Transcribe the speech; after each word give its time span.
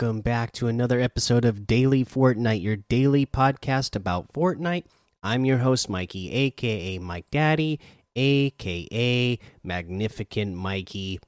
Welcome 0.00 0.20
back 0.20 0.52
to 0.52 0.68
another 0.68 1.00
episode 1.00 1.44
of 1.44 1.66
Daily 1.66 2.04
Fortnite, 2.04 2.62
your 2.62 2.76
daily 2.76 3.26
podcast 3.26 3.96
about 3.96 4.32
Fortnite. 4.32 4.84
I'm 5.24 5.44
your 5.44 5.58
host, 5.58 5.90
Mikey, 5.90 6.30
aka 6.30 6.98
Mike 6.98 7.26
Daddy, 7.32 7.80
aka 8.14 9.40
Magnificent 9.64 10.54
Mikey. 10.54 11.18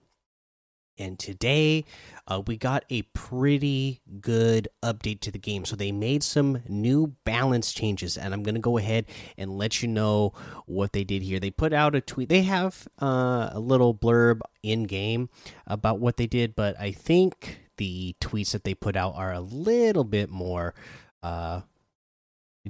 And 0.97 1.19
today 1.19 1.85
uh, 2.29 2.43
we 2.47 2.57
got 2.57 2.85
a 2.91 3.03
pretty 3.13 4.03
good 4.21 4.69
update 4.85 5.19
to 5.23 5.33
the 5.33 5.39
game. 5.41 5.65
So 5.65 5.75
they 5.75 5.91
made 5.91 6.23
some 6.23 6.63
new 6.69 7.17
balance 7.25 7.73
changes, 7.73 8.17
and 8.17 8.33
I'm 8.33 8.45
going 8.45 8.55
to 8.55 8.61
go 8.61 8.79
ahead 8.79 9.07
and 9.37 9.59
let 9.59 9.83
you 9.83 9.89
know 9.89 10.33
what 10.67 10.93
they 10.93 11.03
did 11.03 11.23
here. 11.23 11.41
They 11.41 11.51
put 11.51 11.73
out 11.73 11.97
a 11.97 12.01
tweet, 12.01 12.29
they 12.29 12.43
have 12.43 12.87
uh, 13.03 13.51
a 13.51 13.59
little 13.59 13.93
blurb 13.93 14.43
in 14.63 14.85
game 14.85 15.29
about 15.67 15.99
what 15.99 16.19
they 16.19 16.29
did, 16.29 16.55
but 16.55 16.79
I 16.79 16.93
think 16.93 17.63
the 17.81 18.15
tweets 18.21 18.51
that 18.51 18.65
they 18.65 18.75
put 18.75 18.95
out 18.95 19.15
are 19.17 19.33
a 19.33 19.41
little 19.41 20.05
bit 20.05 20.29
more 20.29 20.75
uh, 21.23 21.63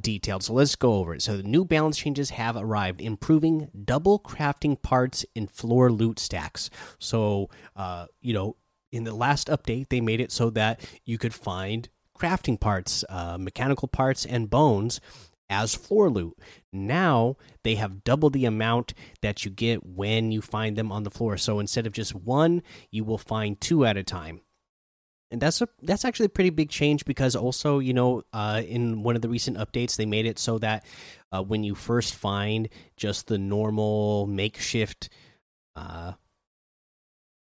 detailed. 0.00 0.44
So 0.44 0.52
let's 0.52 0.76
go 0.76 0.94
over 0.94 1.16
it. 1.16 1.22
So 1.22 1.36
the 1.36 1.42
new 1.42 1.64
balance 1.64 1.98
changes 1.98 2.30
have 2.30 2.54
arrived, 2.54 3.00
improving 3.00 3.70
double 3.84 4.20
crafting 4.20 4.80
parts 4.80 5.26
in 5.34 5.48
floor 5.48 5.90
loot 5.90 6.20
stacks. 6.20 6.70
So 7.00 7.50
uh, 7.74 8.06
you 8.20 8.32
know, 8.32 8.54
in 8.92 9.02
the 9.02 9.12
last 9.12 9.48
update, 9.48 9.88
they 9.88 10.00
made 10.00 10.20
it 10.20 10.30
so 10.30 10.48
that 10.50 10.88
you 11.04 11.18
could 11.18 11.34
find 11.34 11.88
crafting 12.16 12.60
parts, 12.60 13.04
uh, 13.08 13.36
mechanical 13.36 13.88
parts, 13.88 14.24
and 14.24 14.48
bones 14.48 15.00
as 15.48 15.74
floor 15.74 16.08
loot. 16.08 16.38
Now 16.72 17.36
they 17.64 17.74
have 17.74 18.04
double 18.04 18.30
the 18.30 18.44
amount 18.44 18.94
that 19.22 19.44
you 19.44 19.50
get 19.50 19.84
when 19.84 20.30
you 20.30 20.40
find 20.40 20.76
them 20.76 20.92
on 20.92 21.02
the 21.02 21.10
floor. 21.10 21.36
So 21.36 21.58
instead 21.58 21.88
of 21.88 21.92
just 21.92 22.14
one, 22.14 22.62
you 22.92 23.02
will 23.02 23.18
find 23.18 23.60
two 23.60 23.84
at 23.84 23.96
a 23.96 24.04
time 24.04 24.42
and 25.30 25.40
that's 25.40 25.60
a 25.62 25.68
that's 25.82 26.04
actually 26.04 26.26
a 26.26 26.30
pretty 26.30 26.50
big 26.50 26.70
change 26.70 27.04
because 27.04 27.36
also 27.36 27.78
you 27.78 27.92
know 27.92 28.22
uh, 28.32 28.62
in 28.66 29.02
one 29.02 29.16
of 29.16 29.22
the 29.22 29.28
recent 29.28 29.56
updates 29.56 29.96
they 29.96 30.06
made 30.06 30.26
it 30.26 30.38
so 30.38 30.58
that 30.58 30.84
uh, 31.32 31.42
when 31.42 31.62
you 31.62 31.74
first 31.74 32.14
find 32.14 32.68
just 32.96 33.28
the 33.28 33.38
normal 33.38 34.26
makeshift 34.26 35.08
uh, 35.76 36.12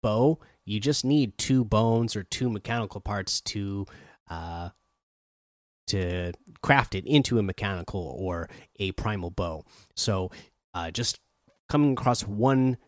bow 0.02 0.38
you 0.64 0.78
just 0.78 1.04
need 1.04 1.36
two 1.38 1.64
bones 1.64 2.14
or 2.14 2.22
two 2.22 2.48
mechanical 2.48 3.00
parts 3.00 3.40
to 3.40 3.86
uh, 4.30 4.68
to 5.88 6.32
craft 6.62 6.94
it 6.94 7.04
into 7.06 7.38
a 7.38 7.42
mechanical 7.42 8.16
or 8.18 8.48
a 8.78 8.92
primal 8.92 9.30
bow. 9.30 9.64
So 9.96 10.30
uh, 10.74 10.90
just 10.90 11.20
coming 11.68 11.92
across 11.92 12.22
one 12.22 12.78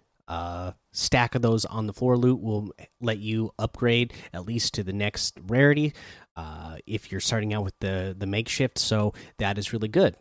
stack 0.93 1.35
of 1.35 1.43
those 1.43 1.65
on 1.65 1.87
the 1.87 1.93
floor 1.93 2.17
loot 2.17 2.41
will 2.41 2.73
let 3.01 3.19
you 3.19 3.53
upgrade 3.59 4.13
at 4.33 4.47
least 4.47 4.75
to 4.75 4.83
the 4.83 4.93
next 4.93 5.39
rarity 5.47 5.93
uh, 6.37 6.77
if 6.87 7.11
you're 7.11 7.21
starting 7.21 7.53
out 7.55 7.65
with 7.65 7.79
the 7.81 8.15
the 8.17 8.27
makeshift. 8.27 8.79
So 8.79 9.13
that 9.39 9.59
is 9.59 9.73
really 9.73 9.89
good. 9.89 10.17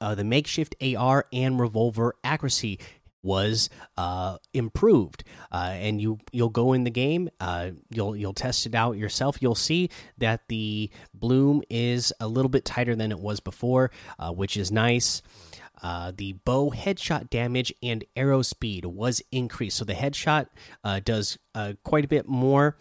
Uh, 0.00 0.14
the 0.14 0.24
makeshift 0.24 0.74
AR 0.82 1.26
and 1.32 1.60
revolver 1.60 2.14
accuracy 2.24 2.78
was 3.22 3.68
uh, 3.98 4.38
improved, 4.54 5.24
uh, 5.52 5.72
and 5.74 6.00
you 6.00 6.18
you'll 6.32 6.48
go 6.48 6.72
in 6.72 6.84
the 6.84 6.90
game, 6.90 7.28
uh, 7.38 7.70
you'll 7.90 8.16
you'll 8.16 8.32
test 8.32 8.64
it 8.64 8.74
out 8.74 8.96
yourself. 8.96 9.42
You'll 9.42 9.54
see 9.54 9.90
that 10.18 10.48
the 10.48 10.90
bloom 11.12 11.62
is 11.68 12.14
a 12.18 12.26
little 12.26 12.48
bit 12.48 12.64
tighter 12.64 12.96
than 12.96 13.12
it 13.12 13.20
was 13.20 13.40
before, 13.40 13.90
uh, 14.18 14.32
which 14.32 14.56
is 14.56 14.72
nice. 14.72 15.20
Uh, 15.82 16.12
the 16.14 16.32
bow 16.44 16.70
headshot 16.70 17.30
damage 17.30 17.72
and 17.82 18.04
arrow 18.16 18.42
speed 18.42 18.84
was 18.84 19.22
increased. 19.32 19.76
So 19.78 19.84
the 19.84 19.94
headshot 19.94 20.46
uh, 20.84 21.00
does 21.00 21.38
uh, 21.54 21.74
quite 21.84 22.04
a 22.04 22.08
bit 22.08 22.28
more. 22.28 22.76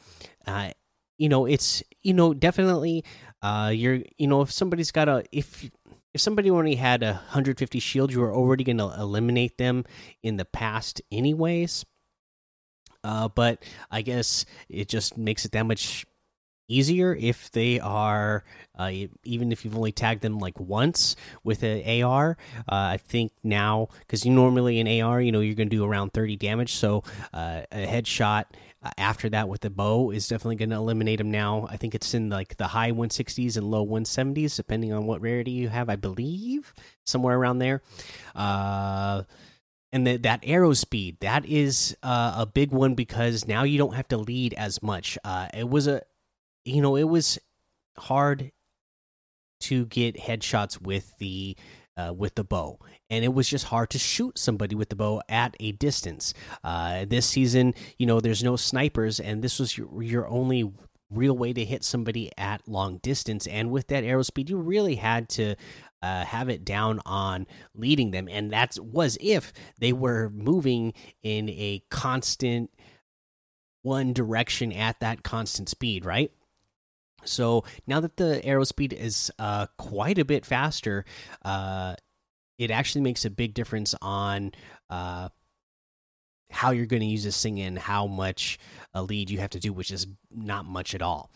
Uh, 0.46 0.72
you 1.18 1.30
know, 1.30 1.46
it's 1.46 1.84
you 2.02 2.14
know 2.14 2.34
definitely 2.34 3.04
uh, 3.42 3.72
you're 3.74 4.00
you 4.18 4.28
know 4.28 4.42
if 4.42 4.52
somebody's 4.52 4.92
got 4.92 5.08
a 5.08 5.24
if 5.32 5.70
if 6.14 6.22
somebody 6.22 6.50
only 6.50 6.76
had 6.76 7.04
a 7.04 7.14
150 7.14 7.80
shield, 7.80 8.12
you 8.12 8.24
are 8.24 8.34
already 8.34 8.64
going 8.64 8.80
to 8.80 8.92
eliminate 8.98 9.58
them 9.58 9.86
in 10.24 10.38
the 10.38 10.46
past 10.46 11.02
anyways. 11.12 11.86
Uh, 13.04 13.30
but 13.30 13.64
I 13.92 14.02
guess 14.02 14.46
it 14.68 14.90
just 14.90 15.18
makes 15.18 15.46
it 15.46 15.52
that 15.54 15.66
much 15.66 16.06
easier 16.70 17.16
if 17.16 17.52
they 17.52 17.80
are 17.80 18.44
uh, 18.78 18.92
even 19.24 19.52
if 19.52 19.66
you've 19.66 19.76
only 19.76 19.92
tagged 19.92 20.22
them 20.22 20.40
like 20.40 20.60
once 20.60 21.16
with 21.44 21.64
an 21.64 22.04
AR. 22.04 22.38
Uh, 22.60 22.64
I 22.94 22.98
think 22.98 23.32
now 23.44 23.90
because 24.00 24.26
you 24.26 24.32
normally 24.32 24.80
an 24.80 25.02
AR, 25.02 25.22
you 25.22 25.32
know, 25.32 25.42
you're 25.42 25.56
going 25.56 25.70
to 25.70 25.76
do 25.76 25.84
around 25.84 26.14
30 26.14 26.38
damage. 26.38 26.74
So 26.74 27.04
uh, 27.34 27.62
a 27.72 27.86
headshot 27.86 28.46
uh, 28.82 28.92
after 28.98 29.30
that 29.30 29.50
with 29.50 29.62
the 29.62 29.70
bow 29.70 30.12
is 30.12 30.28
definitely 30.28 30.56
going 30.56 30.70
to 30.70 30.78
eliminate 30.78 31.18
them. 31.18 31.32
Now 31.32 31.68
I 31.70 31.78
think 31.78 31.94
it's 31.96 32.14
in 32.14 32.30
like 32.30 32.56
the 32.58 32.68
high 32.68 32.92
160s 32.92 33.58
and 33.58 33.70
low 33.70 33.86
170s, 33.86 34.56
depending 34.56 34.94
on 34.94 35.06
what 35.06 35.22
rarity 35.22 35.52
you 35.52 35.68
have. 35.70 35.90
I 35.90 35.98
believe 35.98 36.74
somewhere 37.06 37.38
around 37.38 37.60
there 37.60 37.82
uh, 38.36 39.24
and 39.92 40.06
the, 40.06 40.18
that 40.18 40.40
arrow 40.44 40.74
speed 40.74 41.18
that 41.20 41.46
is 41.46 41.98
uh, 42.04 42.36
a 42.38 42.46
big 42.46 42.72
one 42.72 42.96
because 42.96 43.48
now 43.48 43.64
you 43.64 43.78
don't 43.78 43.96
have 43.96 44.08
to 44.08 44.18
lead 44.18 44.54
as 44.54 44.82
much 44.82 45.18
uh, 45.24 45.48
it 45.54 45.68
was 45.68 45.88
a 45.88 46.02
you 46.70 46.82
know, 46.82 46.96
it 46.96 47.04
was 47.04 47.40
hard 47.98 48.52
to 49.62 49.86
get 49.86 50.16
headshots 50.18 50.82
with 50.82 51.18
the 51.18 51.56
uh, 51.98 52.14
with 52.14 52.36
the 52.36 52.44
bow, 52.44 52.80
and 53.10 53.26
it 53.26 53.34
was 53.34 53.50
just 53.50 53.66
hard 53.66 53.90
to 53.90 54.00
shoot 54.00 54.38
somebody 54.40 54.76
with 54.76 54.90
the 54.90 54.96
bow 54.96 55.22
at 55.28 55.56
a 55.60 55.74
distance. 55.74 56.34
Uh, 56.64 57.06
this 57.06 57.26
season, 57.26 57.74
you 57.98 58.06
know, 58.06 58.22
there's 58.22 58.44
no 58.44 58.56
snipers, 58.56 59.20
and 59.20 59.42
this 59.42 59.60
was 59.60 59.78
your 59.78 60.02
your 60.02 60.28
only 60.28 60.72
real 61.12 61.36
way 61.36 61.52
to 61.52 61.66
hit 61.66 61.84
somebody 61.84 62.32
at 62.38 62.68
long 62.68 62.98
distance. 63.00 63.48
And 63.48 63.72
with 63.72 63.88
that 63.88 64.04
arrow 64.04 64.22
speed, 64.22 64.50
you 64.50 64.58
really 64.58 64.96
had 64.96 65.28
to 65.30 65.56
uh, 66.04 66.24
have 66.24 66.50
it 66.50 66.64
down 66.64 67.02
on 67.06 67.48
leading 67.76 68.12
them, 68.12 68.30
and 68.30 68.52
that 68.52 68.78
was 68.80 69.18
if 69.20 69.52
they 69.80 69.92
were 69.92 70.30
moving 70.30 70.94
in 71.24 71.50
a 71.50 71.84
constant 71.90 72.70
one 73.82 74.14
direction 74.14 74.72
at 74.72 75.00
that 75.00 75.24
constant 75.24 75.70
speed, 75.70 76.06
right? 76.06 76.32
So 77.26 77.64
now 77.88 78.00
that 78.00 78.18
the 78.18 78.44
arrow 78.46 78.64
speed 78.64 78.94
is 78.94 79.32
uh, 79.40 79.68
quite 79.78 80.18
a 80.18 80.26
bit 80.26 80.46
faster, 80.46 81.06
uh, 81.44 81.96
it 82.58 82.72
actually 82.72 83.02
makes 83.02 83.26
a 83.26 83.30
big 83.30 83.54
difference 83.54 83.96
on 84.02 84.52
uh, 84.90 85.30
how 86.52 86.72
you're 86.72 86.86
going 86.86 87.02
to 87.02 87.06
use 87.06 87.24
this 87.24 87.42
thing 87.42 87.60
and 87.60 87.78
how 87.78 88.08
much 88.08 88.60
a 88.94 89.02
lead 89.02 89.30
you 89.30 89.40
have 89.40 89.52
to 89.52 89.60
do, 89.60 89.72
which 89.72 89.92
is 89.92 90.08
not 90.32 90.66
much 90.66 90.96
at 90.96 91.02
all. 91.02 91.32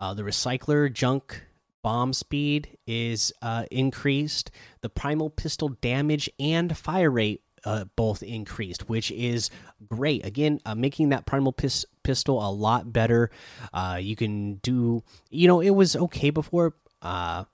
Uh, 0.00 0.14
the 0.14 0.22
recycler 0.22 0.92
junk 0.92 1.42
bomb 1.82 2.12
speed 2.12 2.76
is 2.86 3.32
uh, 3.42 3.64
increased. 3.70 4.50
The 4.80 4.90
primal 4.90 5.30
pistol 5.30 5.70
damage 5.80 6.28
and 6.38 6.76
fire 6.76 7.10
rate 7.10 7.42
uh, 7.64 7.84
both 7.96 8.22
increased, 8.22 8.88
which 8.88 9.10
is 9.10 9.50
great. 9.88 10.24
Again, 10.24 10.60
uh, 10.66 10.74
making 10.74 11.10
that 11.10 11.26
primal 11.26 11.52
pis 11.52 11.84
pistol 12.02 12.46
a 12.46 12.50
lot 12.50 12.92
better. 12.92 13.30
Uh, 13.72 13.98
you 14.00 14.16
can 14.16 14.54
do, 14.56 15.02
you 15.30 15.46
know, 15.46 15.60
it 15.60 15.70
was 15.70 15.94
okay 15.96 16.30
before. 16.30 16.74
Uh, 17.02 17.44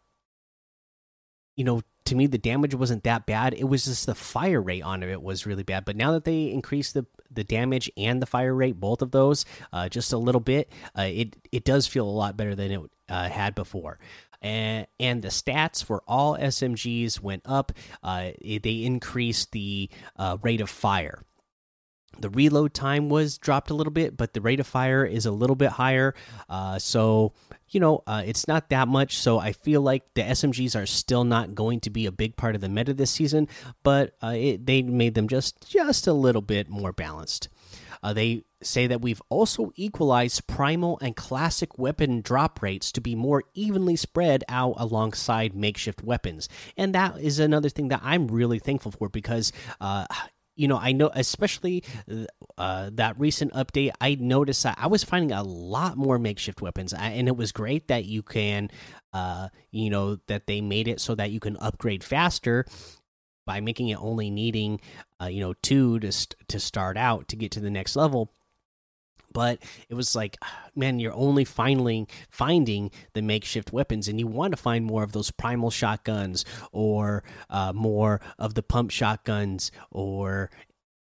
you 1.57 1.65
know, 1.65 1.83
to 2.07 2.15
me, 2.15 2.27
the 2.27 2.39
damage 2.39 2.75
wasn't 2.75 3.05
that 3.05 3.27
bad. 3.27 3.55
It 3.55 3.65
was 3.65 3.85
just 3.85 4.07
the 4.07 4.15
fire 4.15 4.61
rate 4.61 4.83
on 4.83 5.03
it 5.03 5.23
was 5.23 5.47
really 5.47 5.63
bad. 5.63 5.85
But 5.85 5.97
now 5.97 6.13
that 6.13 6.25
they 6.25 6.51
increased 6.51 6.95
the 6.95 7.07
the 7.31 7.45
damage 7.45 7.91
and 7.97 8.23
the 8.23 8.27
fire 8.27 8.55
rate, 8.55 8.79
both 8.79 9.03
of 9.03 9.11
those, 9.11 9.45
uh, 9.73 9.89
just 9.89 10.13
a 10.13 10.19
little 10.19 10.41
bit, 10.41 10.71
uh, 10.97 11.03
it 11.03 11.37
it 11.51 11.65
does 11.65 11.87
feel 11.87 12.07
a 12.07 12.11
lot 12.11 12.37
better 12.37 12.55
than 12.55 12.71
it 12.71 12.81
uh, 13.09 13.29
had 13.29 13.55
before 13.55 13.99
and, 14.45 14.87
and 15.01 15.23
the 15.23 15.29
stats 15.29 15.83
for 15.83 16.03
all 16.07 16.37
SMGs 16.37 17.19
went 17.21 17.43
up. 17.47 17.73
Uh, 18.03 18.33
they 18.43 18.83
increased 18.85 19.53
the 19.53 19.89
uh, 20.17 20.37
rate 20.43 20.61
of 20.61 20.69
fire. 20.69 21.23
The 22.21 22.31
reload 22.31 22.75
time 22.75 23.09
was 23.09 23.39
dropped 23.39 23.71
a 23.71 23.75
little 23.75 23.91
bit, 23.91 24.17
but 24.17 24.35
the 24.35 24.41
rate 24.41 24.61
of 24.61 24.67
fire 24.69 25.05
is 25.05 25.27
a 25.27 25.33
little 25.33 25.57
bit 25.57 25.71
higher. 25.71 26.15
Uh, 26.49 26.79
so, 26.79 27.33
you 27.71 27.81
know, 27.81 28.05
uh, 28.07 28.23
it's 28.25 28.47
not 28.47 28.69
that 28.69 28.87
much. 28.87 29.19
So 29.19 29.39
I 29.41 29.53
feel 29.53 29.81
like 29.81 30.03
the 30.15 30.23
SMGs 30.23 30.81
are 30.81 30.87
still 30.87 31.25
not 31.25 31.57
going 31.57 31.81
to 31.81 31.91
be 31.91 32.07
a 32.07 32.13
big 32.13 32.37
part 32.37 32.55
of 32.55 32.61
the 32.61 32.69
meta 32.69 32.95
this 32.95 33.11
season, 33.11 33.49
but 33.83 34.15
uh, 34.23 34.35
it, 34.37 34.67
they 34.67 34.83
made 34.83 35.15
them 35.15 35.27
just 35.27 35.69
just 35.69 36.07
a 36.07 36.13
little 36.13 36.43
bit 36.43 36.69
more 36.69 36.93
balanced. 36.93 37.49
Uh, 38.05 38.13
they 38.13 38.45
say 38.63 38.87
that 38.87 39.01
we've 39.01 39.23
also 39.31 39.73
equalized 39.77 40.47
primal 40.47 40.99
and 41.01 41.17
classic 41.17 41.79
weapon 41.79 42.21
drop 42.21 42.61
rates 42.63 42.93
to 42.93 43.01
be 43.01 43.15
more 43.15 43.43
evenly 43.55 43.97
spread 43.97 44.45
out 44.47 44.75
alongside 44.77 45.55
makeshift 45.55 46.05
weapons. 46.05 46.49
And 46.77 46.95
that 46.95 47.19
is 47.19 47.39
another 47.39 47.71
thing 47.71 47.89
that 47.89 48.03
I'm 48.05 48.29
really 48.29 48.59
thankful 48.59 48.93
for 48.93 49.09
because. 49.09 49.53
Uh, 49.81 50.07
you 50.57 50.69
know, 50.69 50.79
I 50.79 50.93
know, 50.93 51.11
especially 51.13 51.83
uh, 52.57 52.91
that 52.93 53.19
recent 53.19 53.53
update, 53.55 53.91
I 54.01 54.15
noticed 54.15 54.63
that 54.63 54.79
I 54.81 54.87
was 54.87 55.03
finding 55.03 55.33
a 55.33 55.43
lot 55.43 55.97
more 55.97 56.17
makeshift 56.17 56.63
weapons, 56.63 56.93
and 56.93 57.27
it 57.27 57.37
was 57.37 57.51
great 57.51 57.89
that 57.89 58.05
you 58.05 58.23
can, 58.23 58.71
uh, 59.13 59.49
you 59.73 59.91
know, 59.91 60.19
that 60.29 60.47
they 60.47 60.61
made 60.61 60.87
it 60.87 61.01
so 61.01 61.17
that 61.17 61.33
you 61.33 61.41
can 61.41 61.57
upgrade 61.57 62.05
faster 62.05 62.67
by 63.47 63.61
making 63.61 63.89
it 63.89 63.99
only 64.01 64.31
needing 64.31 64.81
uh, 65.21 65.27
you 65.27 65.41
know 65.41 65.55
two 65.63 65.99
to 66.01 66.13
st 66.13 66.35
to 66.49 66.61
start 66.61 66.97
out 66.97 67.29
to 67.29 67.37
get 67.37 67.51
to 67.53 67.61
the 67.61 67.71
next 67.71 67.97
level. 67.97 68.31
But 69.33 69.63
it 69.89 69.95
was 69.95 70.15
like 70.15 70.39
man 70.75 70.99
you're 70.99 71.15
only 71.15 71.45
finding 71.45 72.07
finding 72.31 72.91
the 73.13 73.23
makeshift 73.23 73.73
weapons 73.73 74.09
and 74.09 74.19
you 74.19 74.27
want 74.27 74.53
to 74.53 74.61
find 74.61 74.85
more 74.85 75.03
of 75.03 75.13
those 75.13 75.31
primal 75.31 75.71
shotguns 75.71 76.45
or 76.73 77.23
uh, 77.51 77.73
more 77.73 78.21
of 78.39 78.55
the 78.55 78.63
pump 78.63 78.91
shotguns 78.91 79.71
or 79.91 80.51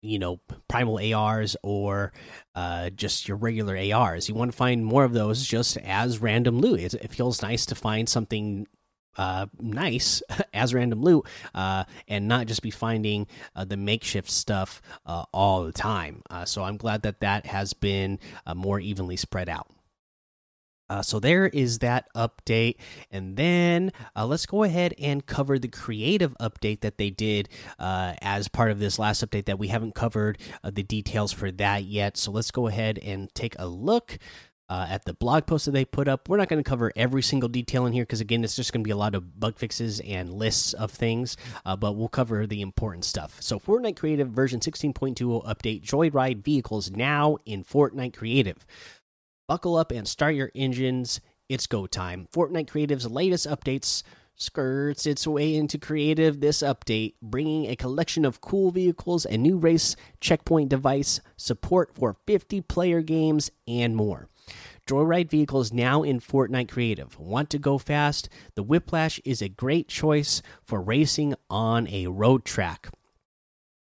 you 0.02 0.20
know 0.20 0.40
primal 0.68 1.00
ars 1.16 1.56
or 1.64 2.14
uh, 2.54 2.90
just 2.92 3.28
your 3.28 3.38
regular 3.38 3.78
ars 3.94 4.30
you 4.30 4.36
want 4.36 4.52
to 4.52 4.58
find 4.58 4.86
more 4.86 5.04
of 5.04 5.14
those 5.14 5.46
just 5.46 5.78
as 5.78 6.20
random 6.20 6.60
loot. 6.60 6.80
It, 6.80 6.94
it 6.96 7.12
feels 7.12 7.42
nice 7.42 7.66
to 7.68 7.76
find 7.76 8.08
something 8.08 8.68
uh, 9.18 9.48
nice 9.60 10.22
as 10.54 10.74
random 10.74 11.02
loot 11.02 11.26
uh, 11.54 11.84
and 12.08 12.28
not 12.28 12.48
just 12.48 12.62
be 12.62 12.72
finding 12.72 13.28
uh, 13.56 13.66
the 13.66 13.78
makeshift 13.78 14.30
stuff 14.30 14.82
uh, 15.06 15.24
all 15.34 15.64
the 15.64 15.72
time. 15.72 16.22
Uh, 16.30 16.46
so 16.46 16.64
I'm 16.64 16.78
glad 16.78 17.04
that 17.04 17.20
that 17.22 17.46
has 17.46 17.74
been 17.74 18.20
uh, 18.46 18.54
more 18.54 18.80
evenly 18.80 19.16
spread 19.16 19.50
out. 19.50 19.68
so 21.02 21.20
there 21.20 21.48
is 21.48 21.80
that 21.80 22.08
update, 22.16 22.76
and 23.10 23.38
then 23.38 23.92
let's 24.16 24.46
go 24.46 24.64
ahead 24.64 24.94
and 25.00 25.26
cover 25.26 25.58
the 25.58 25.68
creative 25.68 26.36
update 26.40 26.82
that 26.82 26.98
they 26.98 27.10
did 27.10 27.50
as 27.80 28.48
part 28.48 28.72
of 28.72 28.80
this 28.80 29.00
last 29.00 29.26
update. 29.26 29.46
That 29.46 29.58
we 29.58 29.70
haven't 29.70 29.96
covered 29.96 30.38
the 30.64 30.84
details 30.84 31.32
for 31.32 31.52
that 31.52 31.86
yet. 31.86 32.18
So 32.18 32.32
let's 32.32 32.52
go 32.52 32.68
ahead 32.68 33.00
and 33.00 33.34
take 33.34 33.56
a 33.58 33.68
look 33.68 34.20
uh, 34.70 34.88
at 34.90 35.06
the 35.06 35.14
blog 35.14 35.46
post 35.46 35.66
that 35.66 35.72
they 35.72 35.86
put 35.86 36.08
up. 36.08 36.28
We're 36.28 36.38
not 36.38 36.50
going 36.50 36.64
to 36.64 36.68
cover 36.68 36.92
every 36.96 37.22
single 37.22 37.50
detail 37.50 37.86
in 37.86 37.94
here 37.94 38.04
because, 38.04 38.22
again, 38.22 38.44
it's 38.44 38.56
just 38.56 38.74
going 38.74 38.84
to 38.84 38.88
be 38.88 38.92
a 38.92 38.98
lot 38.98 39.16
of 39.16 39.40
bug 39.40 39.58
fixes 39.58 40.00
and 40.00 40.34
lists 40.34 40.74
of 40.74 40.92
things, 40.92 41.38
uh, 41.66 41.76
but 41.76 41.94
we'll 41.94 42.08
cover 42.08 42.48
the 42.48 42.62
important 42.62 43.06
stuff. 43.06 43.42
So, 43.42 43.60
Fortnite 43.60 43.98
Creative 43.98 44.28
version 44.28 44.60
16.2 44.60 45.46
update 45.46 45.84
Joyride 45.84 46.44
vehicles 46.44 46.92
now 46.92 47.38
in 47.46 47.64
Fortnite 47.64 48.16
Creative. 48.16 48.66
Buckle 49.48 49.76
up 49.76 49.92
and 49.92 50.08
start 50.08 50.36
your 50.36 50.52
engines. 50.56 51.22
It's 51.48 51.68
go 51.68 51.86
time. 51.86 52.28
Fortnite 52.34 52.70
Creative's 52.70 53.06
latest 53.06 53.48
updates 53.48 54.02
skirts 54.36 55.06
its 55.06 55.26
way 55.26 55.56
into 55.56 55.78
creative 55.78 56.42
this 56.42 56.62
update, 56.62 57.14
bringing 57.22 57.68
a 57.68 57.76
collection 57.76 58.26
of 58.26 58.42
cool 58.42 58.72
vehicles 58.72 59.26
and 59.26 59.42
new 59.42 59.58
race 59.58 59.96
checkpoint 60.20 60.70
device 60.70 61.22
support 61.38 61.96
for 61.96 62.18
50 62.26 62.62
player 62.62 63.02
games 63.02 63.50
and 63.68 63.96
more. 63.96 64.28
Joyride 64.88 65.32
vehicles 65.32 65.74
now 65.74 66.04
in 66.04 66.20
Fortnite 66.20 66.70
Creative. 66.70 67.18
Want 67.20 67.50
to 67.50 67.58
go 67.58 67.80
fast? 67.80 68.30
The 68.54 68.62
Whiplash 68.62 69.20
is 69.26 69.42
a 69.42 69.50
great 69.50 69.88
choice 69.88 70.44
for 70.64 70.80
racing 70.80 71.34
on 71.50 71.88
a 71.88 72.06
road 72.08 72.46
track. 72.46 72.90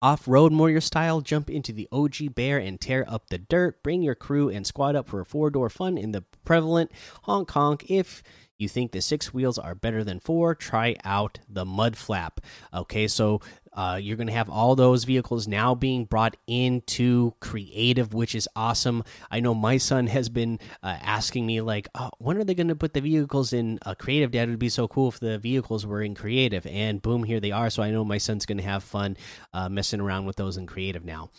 Off 0.00 0.28
road 0.28 0.52
Warrior 0.52 0.80
style, 0.80 1.20
jump 1.20 1.50
into 1.50 1.72
the 1.72 1.88
OG 1.90 2.34
Bear 2.34 2.58
and 2.58 2.80
tear 2.80 3.04
up 3.08 3.28
the 3.28 3.38
dirt. 3.38 3.82
Bring 3.82 4.02
your 4.02 4.14
crew 4.14 4.48
and 4.48 4.64
squad 4.64 4.94
up 4.94 5.08
for 5.08 5.20
a 5.20 5.24
four 5.24 5.50
door 5.50 5.68
fun 5.68 5.98
in 5.98 6.12
the 6.12 6.22
prevalent 6.44 6.92
Hong 7.22 7.46
Kong. 7.46 7.80
If 7.88 8.22
you 8.56 8.68
think 8.68 8.92
the 8.92 9.00
six 9.02 9.34
wheels 9.34 9.58
are 9.58 9.74
better 9.74 10.04
than 10.04 10.20
four, 10.20 10.54
try 10.54 10.94
out 11.04 11.40
the 11.48 11.64
Mud 11.64 11.96
Flap. 11.96 12.40
Okay, 12.72 13.08
so 13.08 13.40
uh, 13.74 13.98
you're 14.00 14.16
going 14.16 14.28
to 14.28 14.32
have 14.32 14.48
all 14.48 14.76
those 14.76 15.04
vehicles 15.04 15.48
now 15.48 15.74
being 15.74 16.04
brought 16.04 16.36
into 16.46 17.34
creative, 17.40 18.14
which 18.14 18.34
is 18.34 18.48
awesome. 18.54 19.02
I 19.30 19.40
know 19.40 19.54
my 19.54 19.78
son 19.78 20.06
has 20.06 20.28
been 20.28 20.60
uh, 20.82 20.96
asking 21.00 21.44
me, 21.44 21.60
like, 21.60 21.88
oh, 21.94 22.10
when 22.18 22.36
are 22.38 22.44
they 22.44 22.54
going 22.54 22.68
to 22.68 22.76
put 22.76 22.94
the 22.94 23.00
vehicles 23.00 23.52
in 23.52 23.78
uh, 23.84 23.94
creative? 23.94 24.30
Dad, 24.30 24.48
it 24.48 24.52
would 24.52 24.58
be 24.58 24.68
so 24.68 24.86
cool 24.86 25.08
if 25.08 25.18
the 25.18 25.38
vehicles 25.38 25.84
were 25.84 26.02
in 26.02 26.14
creative. 26.14 26.66
And 26.66 27.02
boom, 27.02 27.24
here 27.24 27.40
they 27.40 27.50
are. 27.50 27.68
So 27.68 27.82
I 27.82 27.90
know 27.90 28.04
my 28.04 28.18
son's 28.18 28.46
going 28.46 28.58
to 28.58 28.64
have 28.64 28.84
fun 28.84 29.16
uh, 29.52 29.68
messing 29.68 30.00
around 30.00 30.26
with 30.26 30.36
those 30.36 30.56
in 30.56 30.66
creative 30.66 31.04
now. 31.04 31.30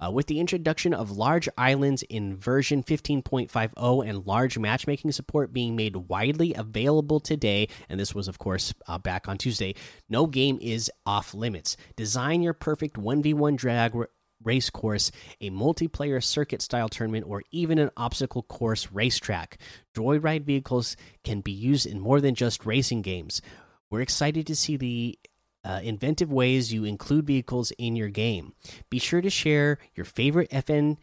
Uh, 0.00 0.10
with 0.10 0.26
the 0.26 0.40
introduction 0.40 0.92
of 0.92 1.10
large 1.10 1.48
islands 1.56 2.02
in 2.04 2.36
version 2.36 2.82
15.50 2.82 4.08
and 4.08 4.26
large 4.26 4.58
matchmaking 4.58 5.10
support 5.12 5.52
being 5.52 5.74
made 5.74 5.96
widely 5.96 6.54
available 6.54 7.18
today, 7.18 7.68
and 7.88 7.98
this 7.98 8.14
was, 8.14 8.28
of 8.28 8.38
course, 8.38 8.74
back 9.02 9.26
on 9.26 9.38
Tuesday, 9.38 9.74
no 10.08 10.26
game 10.26 10.58
is 10.60 10.90
off 11.06 11.34
limits. 11.34 11.76
Design 11.96 12.42
your 12.42 12.54
perfect 12.54 12.96
1v1 12.96 13.56
drag 13.56 13.94
race 14.42 14.70
course, 14.70 15.10
a 15.40 15.50
multiplayer 15.50 16.22
circuit 16.22 16.62
style 16.62 16.88
tournament, 16.88 17.26
or 17.28 17.42
even 17.50 17.78
an 17.78 17.90
obstacle 17.96 18.42
course 18.42 18.90
racetrack. 18.92 19.58
Joyride 19.96 20.44
vehicles 20.44 20.96
can 21.24 21.40
be 21.40 21.52
used 21.52 21.86
in 21.86 22.00
more 22.00 22.20
than 22.20 22.34
just 22.34 22.66
racing 22.66 23.02
games. 23.02 23.42
We're 23.90 24.02
excited 24.02 24.46
to 24.46 24.56
see 24.56 24.76
the 24.76 25.18
uh, 25.64 25.80
inventive 25.82 26.32
ways 26.32 26.72
you 26.72 26.84
include 26.84 27.26
vehicles 27.26 27.72
in 27.78 27.96
your 27.96 28.08
game. 28.08 28.54
Be 28.90 28.98
sure 28.98 29.20
to 29.20 29.30
share 29.30 29.78
your 29.94 30.04
favorite 30.04 30.50
FN 30.50 30.98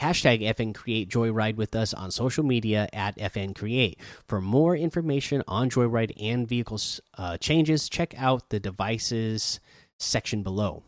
hashtag 0.00 0.42
FN 0.42 0.74
Create 0.74 1.08
Joyride 1.08 1.56
with 1.56 1.76
us 1.76 1.94
on 1.94 2.10
social 2.10 2.44
media 2.44 2.88
at 2.92 3.16
FN 3.18 3.54
Create. 3.54 4.00
For 4.26 4.40
more 4.40 4.76
information 4.76 5.42
on 5.46 5.70
Joyride 5.70 6.12
and 6.20 6.48
vehicles 6.48 7.00
uh, 7.16 7.36
changes, 7.38 7.88
check 7.88 8.14
out 8.16 8.50
the 8.50 8.58
devices 8.58 9.60
section 10.02 10.42
below. 10.42 10.82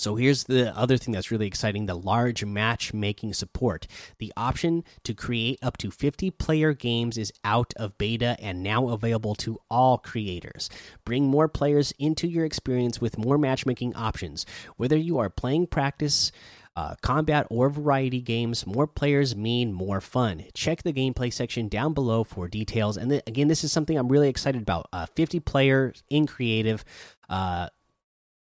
So 0.00 0.16
here's 0.16 0.44
the 0.44 0.74
other 0.74 0.96
thing 0.96 1.12
that's 1.12 1.30
really 1.30 1.46
exciting 1.46 1.84
the 1.84 1.94
large 1.94 2.42
matchmaking 2.42 3.34
support. 3.34 3.86
The 4.18 4.32
option 4.34 4.82
to 5.04 5.12
create 5.12 5.58
up 5.62 5.76
to 5.78 5.90
50 5.90 6.30
player 6.30 6.72
games 6.72 7.18
is 7.18 7.32
out 7.44 7.74
of 7.76 7.98
beta 7.98 8.36
and 8.40 8.62
now 8.62 8.88
available 8.88 9.34
to 9.36 9.58
all 9.70 9.98
creators. 9.98 10.70
Bring 11.04 11.26
more 11.26 11.48
players 11.48 11.92
into 11.98 12.26
your 12.26 12.46
experience 12.46 13.00
with 13.00 13.18
more 13.18 13.36
matchmaking 13.36 13.94
options. 13.94 14.46
Whether 14.78 14.96
you 14.96 15.18
are 15.18 15.28
playing 15.28 15.66
practice, 15.66 16.32
uh, 16.76 16.94
combat, 17.02 17.46
or 17.50 17.68
variety 17.68 18.22
games, 18.22 18.66
more 18.66 18.86
players 18.86 19.36
mean 19.36 19.70
more 19.70 20.00
fun. 20.00 20.44
Check 20.54 20.82
the 20.82 20.94
gameplay 20.94 21.30
section 21.30 21.68
down 21.68 21.92
below 21.92 22.24
for 22.24 22.48
details. 22.48 22.96
And 22.96 23.12
again, 23.26 23.48
this 23.48 23.64
is 23.64 23.72
something 23.72 23.98
I'm 23.98 24.08
really 24.08 24.30
excited 24.30 24.62
about. 24.62 24.88
Uh, 24.94 25.04
50 25.14 25.40
players 25.40 26.02
in 26.08 26.26
creative. 26.26 26.84
Uh, 27.28 27.68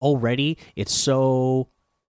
already 0.01 0.57
it's 0.75 0.93
so 0.93 1.69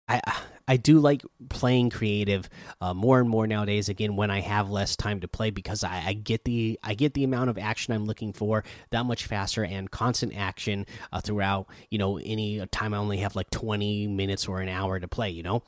I 0.08 0.22
I 0.68 0.78
do 0.78 1.00
like 1.00 1.22
playing 1.50 1.92
creative 1.92 2.50
uh, 2.82 2.94
more 2.94 3.20
and 3.20 3.30
more 3.30 3.46
nowadays. 3.46 3.88
Again, 3.88 4.16
when 4.16 4.32
I 4.32 4.42
have 4.42 4.70
less 4.70 4.96
time 4.96 5.20
to 5.22 5.28
play, 5.28 5.52
because 5.52 5.84
I, 5.84 6.04
I, 6.08 6.14
get 6.14 6.44
the 6.44 6.80
I 6.84 6.96
get 6.96 7.14
the 7.14 7.24
amount 7.24 7.52
of 7.52 7.58
action 7.58 7.94
I'm 7.94 8.06
looking 8.06 8.34
for 8.34 8.64
that 8.90 9.06
much 9.06 9.26
faster 9.26 9.64
and 9.64 9.90
constant 9.90 10.36
action 10.36 10.88
uh, 11.14 11.22
throughout. 11.22 11.68
You 11.92 12.00
know, 12.00 12.18
any 12.18 12.66
time 12.68 12.94
I 12.94 12.98
only 12.98 13.18
have 13.18 13.36
like 13.36 13.50
20 13.52 14.08
minutes 14.08 14.48
or 14.48 14.60
an 14.60 14.70
hour 14.70 15.00
to 15.00 15.08
play. 15.08 15.30
You 15.30 15.44
know, 15.44 15.64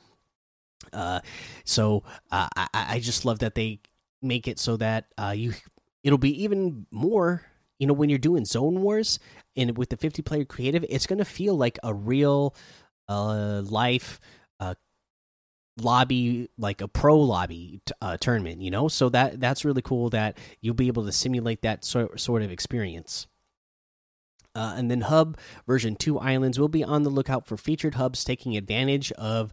uh, 0.92 1.20
so 1.64 2.02
uh, 2.32 2.48
I 2.56 2.68
I 2.72 3.00
just 3.00 3.24
love 3.24 3.40
that 3.40 3.54
they 3.54 3.80
make 4.20 4.48
it 4.48 4.58
so 4.58 4.76
that 4.78 5.06
uh, 5.16 5.34
you 5.36 5.54
it'll 6.02 6.18
be 6.18 6.42
even 6.42 6.86
more 6.90 7.42
you 7.78 7.86
know 7.86 7.94
when 7.94 8.08
you're 8.10 8.18
doing 8.18 8.44
zone 8.44 8.82
wars 8.82 9.18
and 9.56 9.76
with 9.76 9.90
the 9.90 9.96
50 9.96 10.22
player 10.22 10.44
creative 10.44 10.84
it's 10.88 11.06
going 11.06 11.18
to 11.18 11.24
feel 11.24 11.56
like 11.56 11.78
a 11.82 11.94
real 11.94 12.54
uh 13.08 13.62
life 13.64 14.20
uh 14.60 14.74
lobby 15.82 16.48
like 16.58 16.80
a 16.80 16.88
pro 16.88 17.16
lobby 17.18 17.80
uh, 18.00 18.16
tournament 18.16 18.60
you 18.60 18.70
know? 18.70 18.88
So 18.88 19.08
that 19.10 19.40
that's 19.40 19.64
really 19.64 19.82
cool 19.82 20.10
that 20.10 20.36
you'll 20.60 20.74
be 20.74 20.88
able 20.88 21.04
to 21.06 21.12
simulate 21.12 21.62
that 21.62 21.84
sort 21.84 22.18
sort 22.20 22.42
of 22.42 22.50
experience. 22.50 23.26
Uh, 24.54 24.74
and 24.76 24.90
then 24.90 25.02
hub 25.02 25.38
version 25.66 25.94
2 25.94 26.18
islands 26.18 26.58
will 26.58 26.68
be 26.68 26.82
on 26.82 27.04
the 27.04 27.10
lookout 27.10 27.46
for 27.46 27.56
featured 27.56 27.94
hubs 27.94 28.24
taking 28.24 28.56
advantage 28.56 29.12
of 29.12 29.52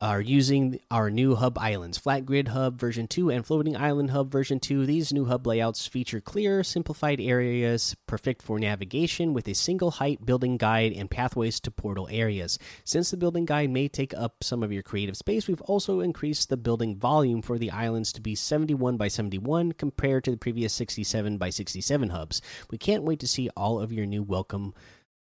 are 0.00 0.20
using 0.20 0.78
our 0.90 1.10
new 1.10 1.34
hub 1.34 1.56
islands 1.56 1.96
flat 1.96 2.26
grid 2.26 2.48
hub 2.48 2.78
version 2.78 3.06
2 3.06 3.30
and 3.30 3.46
floating 3.46 3.74
island 3.74 4.10
hub 4.10 4.30
version 4.30 4.60
2 4.60 4.84
these 4.84 5.10
new 5.10 5.24
hub 5.24 5.46
layouts 5.46 5.86
feature 5.86 6.20
clear 6.20 6.62
simplified 6.62 7.18
areas 7.18 7.96
perfect 8.06 8.42
for 8.42 8.58
navigation 8.58 9.32
with 9.32 9.48
a 9.48 9.54
single 9.54 9.92
height 9.92 10.26
building 10.26 10.58
guide 10.58 10.92
and 10.92 11.10
pathways 11.10 11.58
to 11.60 11.70
portal 11.70 12.08
areas. 12.10 12.58
Since 12.84 13.10
the 13.10 13.16
building 13.16 13.46
guide 13.46 13.70
may 13.70 13.88
take 13.88 14.12
up 14.14 14.44
some 14.44 14.62
of 14.62 14.70
your 14.70 14.82
creative 14.82 15.16
space 15.16 15.48
we've 15.48 15.62
also 15.62 16.00
increased 16.00 16.50
the 16.50 16.58
building 16.58 16.96
volume 16.96 17.40
for 17.40 17.58
the 17.58 17.70
islands 17.70 18.12
to 18.12 18.20
be 18.20 18.34
71 18.34 18.98
by 18.98 19.08
71 19.08 19.72
compared 19.72 20.24
to 20.24 20.30
the 20.30 20.36
previous 20.36 20.74
67 20.74 21.38
by 21.38 21.48
67 21.48 22.10
hubs. 22.10 22.42
We 22.70 22.76
can't 22.76 23.04
wait 23.04 23.20
to 23.20 23.28
see 23.28 23.48
all 23.56 23.80
of 23.80 23.92
your 23.92 24.04
new 24.04 24.22
welcome 24.22 24.74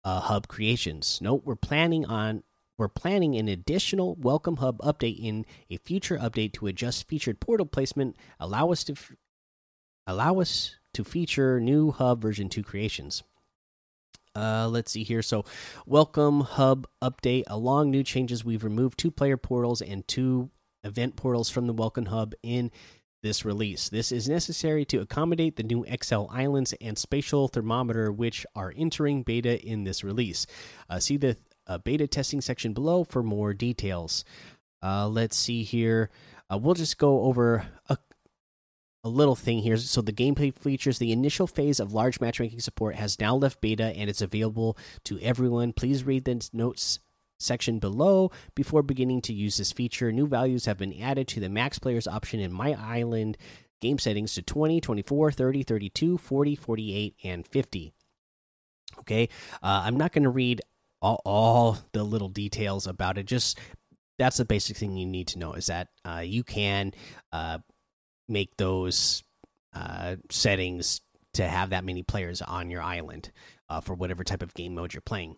uh, 0.04 0.20
hub 0.20 0.48
creations. 0.48 1.20
Note 1.22 1.44
we're 1.46 1.56
planning 1.56 2.06
on 2.06 2.44
we're 2.80 2.88
planning 2.88 3.36
an 3.36 3.50
additional 3.50 4.16
Welcome 4.16 4.56
Hub 4.58 4.80
update 4.80 5.20
in 5.22 5.46
a 5.70 5.78
future 5.78 6.18
update 6.18 6.54
to 6.54 6.68
adjust 6.68 7.10
featured 7.10 7.42
portal 7.42 7.66
placement, 7.66 8.16
allow 8.40 8.72
us 8.72 8.86
to 8.86 8.96
allow 10.08 10.40
us 10.40 10.78
to 10.94 11.04
feature 11.04 11.60
new 11.60 11.92
Hub 11.92 12.22
version 12.22 12.48
2 12.48 12.64
creations. 12.64 13.22
Uh, 14.34 14.70
let's 14.70 14.92
see 14.92 15.04
here. 15.04 15.22
So, 15.22 15.44
welcome 15.86 16.42
hub 16.42 16.88
update. 17.02 17.44
Along 17.48 17.92
new 17.92 18.04
changes, 18.04 18.46
we've 18.46 18.64
removed 18.64 18.98
two 18.98 19.12
player 19.12 19.36
portals 19.36 19.82
and 19.82 20.08
two 20.08 20.50
event 20.84 21.18
portals 21.18 21.50
from 21.50 21.68
the 21.68 21.74
welcome 21.74 22.06
hub 22.06 22.34
in 22.42 22.72
this 23.22 23.44
release. 23.44 23.90
This 23.90 24.12
is 24.14 24.30
necessary 24.30 24.86
to 24.86 25.02
accommodate 25.02 25.58
the 25.58 25.64
new 25.64 25.86
XL 26.02 26.28
islands 26.30 26.74
and 26.80 26.98
spatial 26.98 27.50
thermometer, 27.50 28.12
which 28.12 28.46
are 28.56 28.74
entering 28.78 29.24
beta 29.24 29.62
in 29.62 29.84
this 29.84 30.04
release. 30.04 30.46
Uh, 30.90 31.00
see 31.00 31.18
the 31.18 31.36
uh, 31.70 31.78
beta 31.78 32.08
testing 32.08 32.42
section 32.42 32.74
below 32.74 33.04
for 33.06 33.24
more 33.24 33.54
details. 33.54 34.26
Uh, 34.84 35.08
let's 35.08 35.38
see 35.38 35.64
here. 35.64 36.10
uh, 36.52 36.58
we'll 36.58 36.74
just 36.74 36.98
go 36.98 37.22
over 37.22 37.66
a, 37.88 37.98
a 39.04 39.10
little 39.10 39.36
thing 39.36 39.60
here. 39.60 39.78
So 39.78 40.02
the 40.02 40.12
gameplay 40.12 40.54
features 40.54 40.98
the 40.98 41.12
initial 41.12 41.48
phase 41.48 41.80
of 41.80 41.94
large 41.94 42.20
matchmaking 42.20 42.60
support 42.60 42.96
has 42.96 43.20
now 43.20 43.36
left 43.36 43.62
beta 43.62 43.86
and 43.96 44.10
it's 44.10 44.22
available 44.22 44.78
to 45.06 45.20
everyone. 45.20 45.72
Please 45.74 46.04
read 46.04 46.26
the 46.26 46.50
notes 46.52 47.00
section 47.40 47.80
below 47.80 48.32
before 48.56 48.84
beginning 48.84 49.22
to 49.22 49.34
use 49.34 49.58
this 49.58 49.72
feature. 49.72 50.12
New 50.12 50.28
values 50.28 50.66
have 50.66 50.78
been 50.78 51.00
added 51.00 51.28
to 51.30 51.40
the 51.40 51.50
max 51.50 51.80
players 51.80 52.08
option 52.08 52.40
in 52.40 52.52
My 52.52 52.74
Island 52.74 53.38
game 53.82 53.98
settings 53.98 54.34
to 54.34 54.42
20, 54.42 54.82
24, 54.82 55.32
30, 55.32 55.64
32, 55.64 56.18
40, 56.18 56.56
48, 56.56 57.16
and 57.24 57.48
50. 57.48 57.94
Okay, 59.00 59.30
uh, 59.64 59.84
I'm 59.86 59.96
not 59.96 60.12
going 60.12 60.24
to 60.24 60.30
read 60.30 60.62
all, 61.02 61.22
all, 61.26 61.78
the 61.94 62.04
little 62.04 62.30
details 62.30 62.88
about 62.88 63.18
it. 63.18 63.26
Just 63.26 63.60
that's 64.18 64.38
the 64.38 64.46
basic 64.46 64.78
thing 64.78 64.98
you 64.98 65.06
need 65.06 65.28
to 65.30 65.40
know 65.40 65.54
is 65.54 65.68
that 65.68 65.90
uh, 66.06 66.22
you 66.24 66.44
can 66.44 66.94
uh, 67.32 67.60
make 68.28 68.56
those 68.58 69.24
uh, 69.74 70.18
settings 70.30 71.02
to 71.34 71.48
have 71.48 71.70
that 71.70 71.86
many 71.86 72.04
players 72.04 72.42
on 72.42 72.70
your 72.70 72.82
island 72.82 73.32
uh, 73.70 73.82
for 73.82 73.94
whatever 73.94 74.24
type 74.24 74.42
of 74.42 74.54
game 74.54 74.76
mode 74.76 74.94
you're 74.94 75.02
playing. 75.02 75.38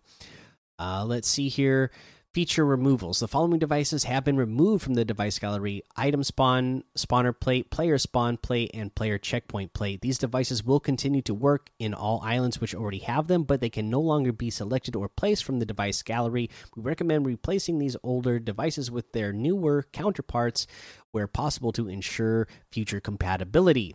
Uh, 0.78 1.04
let's 1.06 1.28
see 1.28 1.48
here. 1.48 1.90
Feature 2.34 2.64
removals. 2.64 3.20
The 3.20 3.28
following 3.28 3.58
devices 3.58 4.04
have 4.04 4.24
been 4.24 4.38
removed 4.38 4.82
from 4.82 4.94
the 4.94 5.04
device 5.04 5.38
gallery 5.38 5.82
item 5.96 6.24
spawn, 6.24 6.82
spawner 6.96 7.38
plate, 7.38 7.70
player 7.70 7.98
spawn 7.98 8.38
plate, 8.38 8.70
and 8.72 8.94
player 8.94 9.18
checkpoint 9.18 9.74
plate. 9.74 10.00
These 10.00 10.16
devices 10.16 10.64
will 10.64 10.80
continue 10.80 11.20
to 11.22 11.34
work 11.34 11.68
in 11.78 11.92
all 11.92 12.22
islands 12.24 12.58
which 12.58 12.74
already 12.74 13.00
have 13.00 13.26
them, 13.26 13.42
but 13.42 13.60
they 13.60 13.68
can 13.68 13.90
no 13.90 14.00
longer 14.00 14.32
be 14.32 14.48
selected 14.48 14.96
or 14.96 15.10
placed 15.10 15.44
from 15.44 15.58
the 15.58 15.66
device 15.66 16.02
gallery. 16.02 16.48
We 16.74 16.82
recommend 16.82 17.26
replacing 17.26 17.78
these 17.78 17.98
older 18.02 18.38
devices 18.38 18.90
with 18.90 19.12
their 19.12 19.34
newer 19.34 19.84
counterparts 19.92 20.66
where 21.10 21.26
possible 21.26 21.72
to 21.72 21.86
ensure 21.86 22.48
future 22.70 23.00
compatibility. 23.00 23.94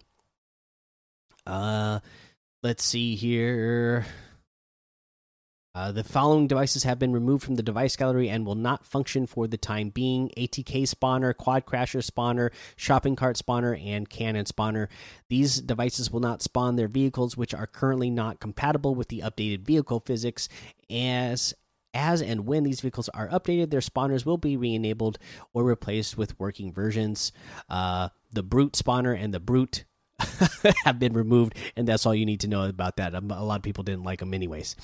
Uh, 1.47 2.01
let's 2.61 2.85
see 2.85 3.15
here. 3.15 4.05
Uh, 5.77 5.91
the 5.91 6.03
following 6.03 6.47
devices 6.47 6.85
have 6.85 6.97
been 6.97 7.11
removed 7.11 7.43
from 7.43 7.53
the 7.53 7.61
device 7.61 7.95
gallery 7.95 8.29
and 8.29 8.47
will 8.47 8.55
not 8.55 8.83
function 8.83 9.27
for 9.27 9.45
the 9.45 9.59
time 9.59 9.89
being 9.89 10.31
ATK 10.35 10.91
spawner, 10.91 11.37
quad 11.37 11.67
crasher 11.67 12.03
spawner, 12.03 12.49
shopping 12.75 13.15
cart 13.15 13.37
spawner, 13.37 13.79
and 13.85 14.09
cannon 14.09 14.45
spawner. 14.45 14.87
These 15.29 15.61
devices 15.61 16.09
will 16.09 16.19
not 16.19 16.41
spawn 16.41 16.77
their 16.77 16.87
vehicles, 16.87 17.37
which 17.37 17.53
are 17.53 17.67
currently 17.67 18.09
not 18.09 18.39
compatible 18.39 18.95
with 18.95 19.09
the 19.09 19.19
updated 19.19 19.67
vehicle 19.67 19.99
physics. 19.99 20.49
As 20.89 21.53
as 21.93 22.23
and 22.23 22.47
when 22.47 22.63
these 22.63 22.81
vehicles 22.81 23.09
are 23.09 23.27
updated, 23.29 23.69
their 23.69 23.79
spawners 23.79 24.25
will 24.25 24.39
be 24.39 24.57
re 24.57 24.73
enabled 24.73 25.19
or 25.53 25.63
replaced 25.63 26.17
with 26.17 26.39
working 26.39 26.73
versions. 26.73 27.31
Uh, 27.69 28.09
the 28.31 28.41
Brute 28.41 28.73
spawner 28.73 29.15
and 29.15 29.31
the 29.31 29.39
Brute 29.39 29.85
have 30.85 30.99
been 30.99 31.13
removed, 31.13 31.55
and 31.75 31.87
that's 31.87 32.05
all 32.05 32.15
you 32.15 32.25
need 32.25 32.39
to 32.39 32.47
know 32.47 32.63
about 32.63 32.97
that. 32.97 33.13
A 33.13 33.19
lot 33.19 33.57
of 33.57 33.61
people 33.61 33.83
didn't 33.83 34.03
like 34.03 34.19
them, 34.19 34.33
anyways. 34.33 34.75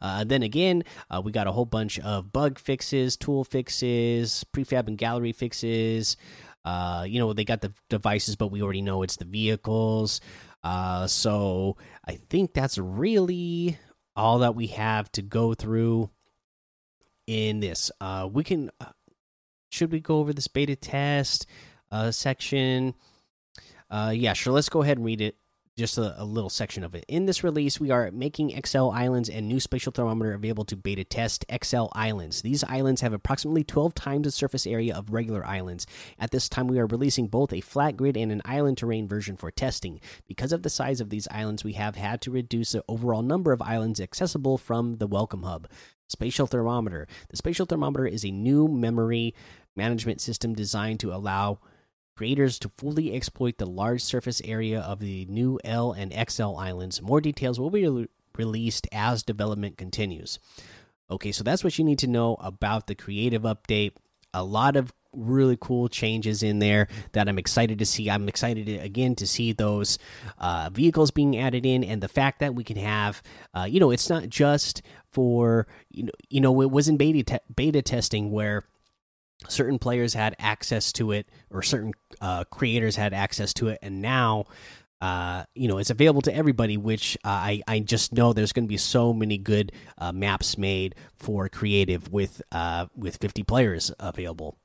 Uh, 0.00 0.24
then 0.24 0.42
again, 0.42 0.84
uh, 1.10 1.20
we 1.24 1.32
got 1.32 1.46
a 1.46 1.52
whole 1.52 1.64
bunch 1.64 1.98
of 2.00 2.32
bug 2.32 2.58
fixes, 2.58 3.16
tool 3.16 3.44
fixes, 3.44 4.44
prefab 4.52 4.88
and 4.88 4.98
gallery 4.98 5.32
fixes. 5.32 6.16
Uh, 6.64 7.04
you 7.08 7.18
know, 7.18 7.32
they 7.32 7.44
got 7.44 7.60
the 7.60 7.72
devices, 7.88 8.36
but 8.36 8.48
we 8.50 8.62
already 8.62 8.82
know 8.82 9.02
it's 9.02 9.16
the 9.16 9.24
vehicles. 9.24 10.20
Uh, 10.62 11.06
so 11.06 11.76
I 12.06 12.16
think 12.28 12.52
that's 12.52 12.76
really 12.76 13.78
all 14.16 14.40
that 14.40 14.54
we 14.54 14.66
have 14.68 15.10
to 15.12 15.22
go 15.22 15.54
through 15.54 16.10
in 17.26 17.60
this. 17.60 17.90
Uh, 18.00 18.28
we 18.30 18.44
can. 18.44 18.70
Uh, 18.80 18.86
should 19.70 19.92
we 19.92 20.00
go 20.00 20.18
over 20.18 20.32
this 20.32 20.48
beta 20.48 20.74
test 20.74 21.46
section? 22.10 22.94
Uh, 23.90 24.12
yeah, 24.14 24.32
sure. 24.32 24.52
Let's 24.52 24.68
go 24.68 24.82
ahead 24.82 24.98
and 24.98 25.06
read 25.06 25.20
it. 25.20 25.36
Just 25.76 25.98
a, 25.98 26.20
a, 26.20 26.24
little 26.24 26.50
section 26.50 26.84
of 26.84 26.94
it. 26.94 27.06
In 27.08 27.24
this 27.24 27.42
release, 27.42 27.80
we 27.80 27.90
are 27.90 28.10
making 28.10 28.60
XL 28.66 28.90
Islands 28.90 29.30
and 29.30 29.48
new 29.48 29.60
spatial 29.60 29.92
thermometer 29.92 30.34
available 30.34 30.64
to 30.66 30.76
beta 30.76 31.04
test 31.04 31.46
XL 31.64 31.86
Islands. 31.92 32.42
These 32.42 32.64
islands 32.64 33.00
have 33.00 33.14
approximately 33.14 33.64
12 33.64 33.94
times 33.94 34.24
the 34.24 34.30
surface 34.30 34.66
area 34.66 34.94
of 34.94 35.12
regular 35.12 35.46
islands. 35.46 35.86
At 36.18 36.32
this 36.32 36.50
time, 36.50 36.66
we 36.66 36.78
are 36.80 36.86
releasing 36.86 37.28
both 37.28 37.52
a 37.52 37.62
flat 37.62 37.96
grid 37.96 38.16
and 38.16 38.30
an 38.30 38.42
island 38.44 38.78
terrain 38.78 39.08
version 39.08 39.36
for 39.36 39.50
testing. 39.50 40.00
Because 40.26 40.52
of 40.52 40.64
the 40.64 40.70
size 40.70 41.00
of 41.00 41.08
these 41.08 41.28
islands, 41.30 41.64
we 41.64 41.74
have 41.74 41.96
had 41.96 42.20
to 42.22 42.30
reduce 42.30 42.72
the 42.72 42.84
overall 42.86 43.22
number 43.22 43.52
of 43.52 43.62
islands 43.62 44.00
accessible 44.00 44.58
from 44.58 44.96
the 44.96 45.06
Welcome 45.06 45.44
Hub. 45.44 45.66
Spatial 46.08 46.48
Thermometer. 46.48 47.06
The 47.30 47.36
Spatial 47.36 47.64
Thermometer 47.64 48.06
is 48.06 48.24
a 48.24 48.30
new 48.30 48.68
memory 48.68 49.34
management 49.76 50.20
system 50.20 50.52
designed 50.54 51.00
to 51.00 51.14
allow 51.14 51.60
creators 52.20 52.58
to 52.58 52.68
fully 52.76 53.14
exploit 53.14 53.56
the 53.56 53.64
large 53.64 54.02
surface 54.02 54.42
area 54.44 54.78
of 54.78 54.98
the 54.98 55.24
new 55.30 55.58
L 55.64 55.92
and 55.92 56.12
XL 56.30 56.54
islands. 56.54 57.00
More 57.00 57.18
details 57.18 57.58
will 57.58 57.70
be 57.70 57.88
re 57.88 58.08
released 58.36 58.86
as 58.92 59.22
development 59.22 59.78
continues. 59.78 60.38
Okay, 61.10 61.32
so 61.32 61.42
that's 61.42 61.64
what 61.64 61.78
you 61.78 61.84
need 61.84 61.98
to 62.00 62.06
know 62.06 62.36
about 62.38 62.88
the 62.88 62.94
creative 62.94 63.42
update. 63.42 63.92
A 64.34 64.44
lot 64.44 64.76
of 64.76 64.92
really 65.14 65.56
cool 65.58 65.88
changes 65.88 66.42
in 66.42 66.58
there 66.58 66.88
that 67.12 67.26
I'm 67.26 67.38
excited 67.38 67.78
to 67.78 67.86
see. 67.86 68.10
I'm 68.10 68.28
excited 68.28 68.66
to, 68.66 68.76
again 68.76 69.14
to 69.14 69.26
see 69.26 69.54
those 69.54 69.98
uh, 70.36 70.68
vehicles 70.70 71.10
being 71.10 71.38
added 71.38 71.64
in, 71.64 71.82
and 71.82 72.02
the 72.02 72.08
fact 72.08 72.40
that 72.40 72.54
we 72.54 72.64
can 72.64 72.76
have, 72.76 73.22
uh, 73.54 73.64
you 73.64 73.80
know, 73.80 73.90
it's 73.90 74.10
not 74.10 74.28
just 74.28 74.82
for 75.10 75.66
you 75.90 76.02
know, 76.02 76.12
you 76.28 76.42
know, 76.42 76.60
it 76.60 76.70
was 76.70 76.86
in 76.86 76.98
beta 76.98 77.22
te 77.22 77.38
beta 77.56 77.80
testing 77.80 78.30
where 78.30 78.64
certain 79.48 79.78
players 79.78 80.14
had 80.14 80.36
access 80.38 80.92
to 80.92 81.12
it 81.12 81.28
or 81.50 81.62
certain 81.62 81.92
uh, 82.20 82.44
creators 82.44 82.96
had 82.96 83.14
access 83.14 83.52
to 83.54 83.68
it 83.68 83.78
and 83.82 84.02
now 84.02 84.44
uh, 85.00 85.44
you 85.54 85.66
know 85.66 85.78
it's 85.78 85.90
available 85.90 86.20
to 86.20 86.34
everybody 86.34 86.76
which 86.76 87.16
uh, 87.24 87.28
I, 87.28 87.62
I 87.66 87.80
just 87.80 88.12
know 88.12 88.32
there's 88.32 88.52
going 88.52 88.66
to 88.66 88.68
be 88.68 88.76
so 88.76 89.12
many 89.12 89.38
good 89.38 89.72
uh, 89.98 90.12
maps 90.12 90.58
made 90.58 90.94
for 91.14 91.48
creative 91.48 92.12
with 92.12 92.42
uh, 92.52 92.86
with 92.94 93.16
50 93.16 93.42
players 93.44 93.92
available 93.98 94.56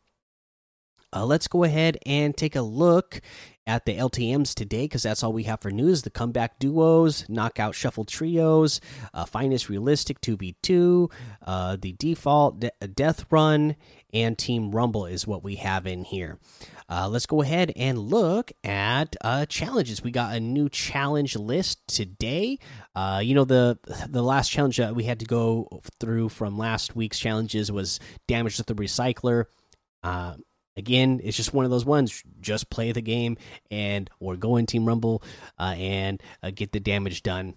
let's 1.24 1.48
go 1.48 1.64
ahead 1.64 1.98
and 2.06 2.36
take 2.36 2.58
a 2.58 2.62
look 2.62 3.22
at 3.68 3.86
the 3.86 3.98
LTMs 3.98 4.54
today 4.54 4.84
because 4.84 5.04
that's 5.04 5.24
all 5.24 5.34
we 5.34 5.44
have 5.44 5.62
for 5.62 5.72
news. 5.72 6.04
The 6.04 6.10
comeback 6.10 6.60
duos, 6.60 7.28
knockout 7.28 7.74
shuffle 7.74 8.06
trios, 8.06 8.80
uh, 9.14 9.26
finest 9.26 9.70
realistic 9.70 10.22
2v2, 10.22 11.12
uh, 11.46 11.78
the 11.80 11.94
default 11.94 12.60
de 12.60 12.72
death 12.94 13.26
run, 13.32 13.76
and 14.16 14.38
Team 14.38 14.72
Rumble 14.72 15.06
is 15.06 15.28
what 15.28 15.44
we 15.44 15.58
have 15.58 15.86
in 15.86 16.06
here. 16.06 16.40
Uh, 16.88 17.10
let's 17.10 17.26
go 17.26 17.42
ahead 17.42 17.74
and 17.76 18.00
look 18.00 18.52
at 18.64 19.16
uh, 19.22 19.46
challenges. 19.48 20.02
We 20.02 20.12
got 20.12 20.36
a 20.36 20.40
new 20.40 20.70
challenge 20.70 21.36
list 21.36 21.86
today. 21.88 22.60
Uh, 22.96 23.22
you 23.24 23.36
know 23.36 23.46
the 23.46 23.78
the 24.08 24.24
last 24.24 24.50
challenge 24.50 24.78
that 24.78 24.96
we 24.96 25.04
had 25.04 25.20
to 25.20 25.26
go 25.26 25.82
through 26.00 26.30
from 26.30 26.58
last 26.58 26.96
week's 26.96 27.20
challenges 27.20 27.72
was 27.72 28.00
damage 28.28 28.58
to 28.58 28.64
the 28.64 28.76
recycler. 28.76 29.46
Uh, 30.02 30.36
again 30.78 31.20
it's 31.24 31.38
just 31.38 31.54
one 31.54 31.66
of 31.66 31.72
those 31.72 31.86
ones 31.86 32.24
just 32.42 32.70
play 32.70 32.92
the 32.92 33.02
game 33.02 33.38
and 33.72 34.10
or 34.20 34.36
go 34.36 34.58
in 34.58 34.66
team 34.66 34.86
rumble 34.86 35.24
uh, 35.58 35.74
and 35.78 36.22
uh, 36.44 36.52
get 36.54 36.74
the 36.74 36.80
damage 36.82 37.24
done 37.24 37.54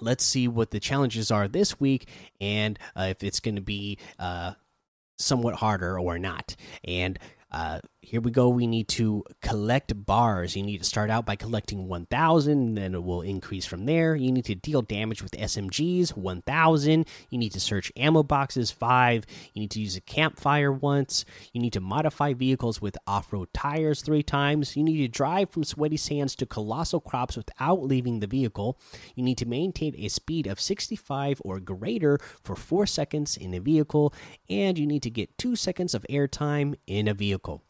let's 0.00 0.24
see 0.24 0.48
what 0.48 0.70
the 0.72 0.80
challenges 0.80 1.30
are 1.30 1.48
this 1.48 1.78
week 1.78 2.08
and 2.40 2.78
uh, 2.96 3.06
if 3.10 3.22
it's 3.22 3.40
going 3.40 3.54
to 3.54 3.62
be 3.62 3.96
uh, 4.18 4.52
somewhat 5.16 5.54
harder 5.54 5.98
or 5.98 6.18
not. 6.18 6.56
And 6.84 7.18
uh, 7.52 7.80
here 8.06 8.20
we 8.20 8.30
go. 8.30 8.48
We 8.48 8.68
need 8.68 8.86
to 8.90 9.24
collect 9.42 10.06
bars. 10.06 10.54
You 10.54 10.62
need 10.62 10.78
to 10.78 10.84
start 10.84 11.10
out 11.10 11.26
by 11.26 11.34
collecting 11.34 11.88
1,000, 11.88 12.76
then 12.76 12.94
it 12.94 13.02
will 13.02 13.20
increase 13.20 13.66
from 13.66 13.84
there. 13.84 14.14
You 14.14 14.30
need 14.30 14.44
to 14.44 14.54
deal 14.54 14.80
damage 14.80 15.24
with 15.24 15.32
SMGs, 15.32 16.16
1,000. 16.16 17.06
You 17.30 17.38
need 17.38 17.50
to 17.50 17.58
search 17.58 17.90
ammo 17.96 18.22
boxes, 18.22 18.70
5. 18.70 19.26
You 19.54 19.60
need 19.60 19.72
to 19.72 19.80
use 19.80 19.96
a 19.96 20.00
campfire 20.00 20.70
once. 20.70 21.24
You 21.52 21.60
need 21.60 21.72
to 21.72 21.80
modify 21.80 22.32
vehicles 22.32 22.80
with 22.80 22.96
off 23.08 23.32
road 23.32 23.48
tires 23.52 24.02
three 24.02 24.22
times. 24.22 24.76
You 24.76 24.84
need 24.84 24.98
to 24.98 25.08
drive 25.08 25.50
from 25.50 25.64
sweaty 25.64 25.96
sands 25.96 26.36
to 26.36 26.46
colossal 26.46 27.00
crops 27.00 27.36
without 27.36 27.82
leaving 27.82 28.20
the 28.20 28.28
vehicle. 28.28 28.78
You 29.16 29.24
need 29.24 29.38
to 29.38 29.46
maintain 29.46 29.96
a 29.98 30.06
speed 30.06 30.46
of 30.46 30.60
65 30.60 31.42
or 31.44 31.58
greater 31.58 32.20
for 32.44 32.54
4 32.54 32.86
seconds 32.86 33.36
in 33.36 33.52
a 33.52 33.58
vehicle. 33.58 34.14
And 34.48 34.78
you 34.78 34.86
need 34.86 35.02
to 35.02 35.10
get 35.10 35.36
2 35.38 35.56
seconds 35.56 35.92
of 35.92 36.06
airtime 36.08 36.76
in 36.86 37.08
a 37.08 37.14
vehicle. 37.14 37.65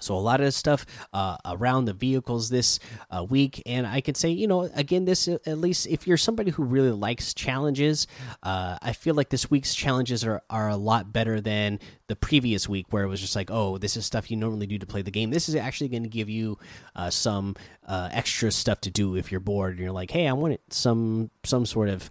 So 0.00 0.14
a 0.14 0.18
lot 0.18 0.40
of 0.40 0.52
stuff 0.54 0.86
uh, 1.12 1.36
around 1.44 1.84
the 1.84 1.92
vehicles 1.92 2.48
this 2.48 2.80
uh, 3.10 3.24
week, 3.24 3.62
and 3.66 3.86
I 3.86 4.00
could 4.00 4.16
say, 4.16 4.30
you 4.30 4.46
know, 4.46 4.62
again, 4.74 5.04
this 5.04 5.28
uh, 5.28 5.38
at 5.46 5.58
least 5.58 5.86
if 5.86 6.06
you're 6.06 6.16
somebody 6.16 6.50
who 6.50 6.64
really 6.64 6.90
likes 6.90 7.34
challenges, 7.34 8.06
uh, 8.42 8.78
I 8.82 8.92
feel 8.92 9.14
like 9.14 9.28
this 9.28 9.50
week's 9.50 9.74
challenges 9.74 10.24
are 10.24 10.42
are 10.50 10.68
a 10.68 10.76
lot 10.76 11.12
better 11.12 11.40
than 11.40 11.78
the 12.08 12.16
previous 12.16 12.68
week 12.68 12.86
where 12.90 13.04
it 13.04 13.08
was 13.08 13.20
just 13.20 13.36
like, 13.36 13.50
oh, 13.50 13.78
this 13.78 13.96
is 13.96 14.06
stuff 14.06 14.30
you 14.30 14.36
normally 14.36 14.66
do 14.66 14.78
to 14.78 14.86
play 14.86 15.02
the 15.02 15.10
game. 15.10 15.30
This 15.30 15.48
is 15.48 15.54
actually 15.54 15.88
going 15.88 16.02
to 16.02 16.08
give 16.08 16.28
you 16.28 16.58
uh, 16.96 17.10
some 17.10 17.54
uh, 17.86 18.08
extra 18.12 18.50
stuff 18.50 18.80
to 18.82 18.90
do 18.90 19.16
if 19.16 19.30
you're 19.30 19.40
bored 19.40 19.72
and 19.72 19.80
you're 19.80 19.92
like, 19.92 20.10
hey, 20.10 20.26
I 20.26 20.32
want 20.32 20.60
some 20.70 21.30
some 21.44 21.66
sort 21.66 21.88
of 21.88 22.10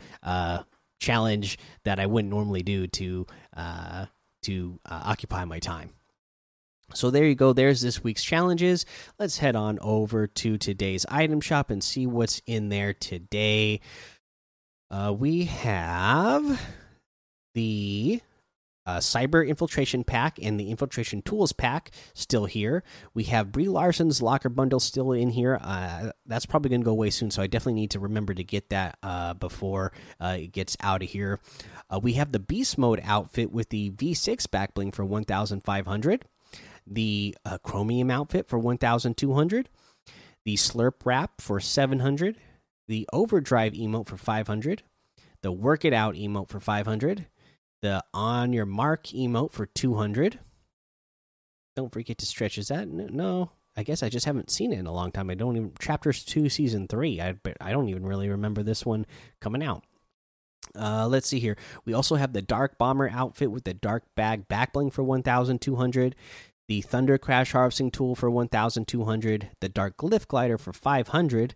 challenge 1.00 1.58
that 1.86 2.00
I 2.00 2.06
wouldn't 2.06 2.32
normally 2.32 2.64
do 2.64 2.88
to 2.88 3.26
to 4.42 4.80
occupy 4.86 5.44
my 5.46 5.60
time. 5.60 5.92
So 6.94 7.10
there 7.12 7.26
you 7.26 7.36
go. 7.36 7.54
There's 7.54 7.82
this 7.82 8.04
week's 8.04 8.24
challenges. 8.24 8.86
Let's 9.18 9.38
head 9.38 9.56
on 9.56 9.80
over 9.82 10.28
to 10.28 10.58
today's 10.58 11.06
item 11.10 11.42
shop 11.42 11.70
and 11.70 11.84
see 11.84 12.08
what's 12.08 12.42
in 12.46 12.70
there 12.70 12.94
today. 12.94 13.82
Uh, 14.92 15.14
we 15.18 15.46
have 15.46 16.62
the 17.54 18.22
uh, 18.90 18.98
Cyber 18.98 19.48
Infiltration 19.48 20.04
Pack 20.04 20.40
and 20.42 20.60
the 20.60 20.72
Infiltration 20.72 21.22
Tools 21.22 21.54
Pack 21.54 21.92
still 22.16 22.46
here. 22.46 22.84
We 23.14 23.26
have 23.26 23.52
Brie 23.52 23.68
Larson's 23.68 24.20
Locker 24.20 24.50
Bundle 24.50 24.80
still 24.80 25.12
in 25.12 25.30
here. 25.30 25.60
Uh, 25.62 26.12
that's 26.26 26.48
probably 26.48 26.70
going 26.70 26.82
to 26.82 26.86
go 26.86 26.92
away 26.92 27.12
soon, 27.12 27.30
so 27.30 27.44
I 27.44 27.48
definitely 27.48 27.82
need 27.82 27.92
to 27.92 28.00
remember 28.00 28.34
to 28.34 28.44
get 28.44 28.70
that 28.70 28.98
uh, 29.04 29.36
before 29.36 29.92
uh, 30.20 30.38
it 30.40 30.54
gets 30.54 30.76
out 30.82 31.04
of 31.04 31.10
here. 31.10 31.40
Uh, 31.92 32.00
we 32.02 32.14
have 32.14 32.32
the 32.32 32.40
Beast 32.40 32.80
Mode 32.80 33.00
outfit 33.04 33.52
with 33.52 33.70
the 33.70 33.92
V6 33.92 34.50
back 34.50 34.74
bling 34.74 34.92
for 34.92 35.06
1,500, 35.06 36.26
the 36.86 37.36
uh, 37.46 37.58
Chromium 37.60 38.12
outfit 38.12 38.48
for 38.48 38.60
1,200, 38.60 39.70
the 40.46 40.56
Slurp 40.56 41.06
Wrap 41.06 41.42
for 41.42 41.60
700, 41.60 42.38
the 42.88 43.08
Overdrive 43.14 43.74
emote 43.74 44.08
for 44.08 44.18
500, 44.18 44.84
the 45.42 45.52
Work 45.52 45.86
It 45.86 45.94
Out 45.94 46.16
emote 46.16 46.50
for 46.50 46.60
500 46.60 47.28
the 47.82 48.04
on 48.14 48.54
your 48.54 48.66
mark 48.66 49.04
emote 49.08 49.52
for 49.52 49.66
200 49.66 50.40
don't 51.76 51.94
forget 51.94 52.18
to 52.18 52.26
stretch 52.26 52.58
is 52.58 52.68
that 52.68 52.88
no 52.88 53.52
i 53.78 53.84
guess 53.84 54.04
i 54.04 54.10
just 54.10 54.26
haven't 54.26 54.52
seen 54.52 54.74
it 54.74 54.80
in 54.80 54.86
a 54.86 54.94
long 54.94 55.12
time. 55.12 55.30
I 55.30 55.36
don't 55.36 55.56
even 55.56 55.72
chapters 55.80 56.26
2 56.26 56.50
season 56.50 56.88
3 56.88 57.22
i 57.22 57.36
i 57.62 57.72
don't 57.72 57.90
even 57.90 58.06
really 58.06 58.30
remember 58.30 58.64
this 58.64 58.86
one 58.86 59.06
coming 59.40 59.64
out. 59.64 59.84
Uh 60.76 61.08
let's 61.08 61.28
see 61.28 61.40
here. 61.40 61.58
We 61.86 61.94
also 61.94 62.16
have 62.16 62.34
the 62.34 62.42
dark 62.42 62.78
bomber 62.78 63.10
outfit 63.10 63.50
with 63.50 63.64
the 63.64 63.74
dark 63.74 64.04
bag 64.16 64.48
backbling 64.48 64.92
for 64.92 65.04
1200 65.04 66.16
the 66.70 66.80
thunder 66.80 67.18
crash 67.18 67.52
harvesting 67.52 67.92
tool 67.92 68.16
for 68.16 68.32
1200 68.32 69.50
the 69.60 69.68
dark 69.68 69.98
glyph 69.98 70.28
glider 70.28 70.58
for 70.58 70.72
500 70.72 71.56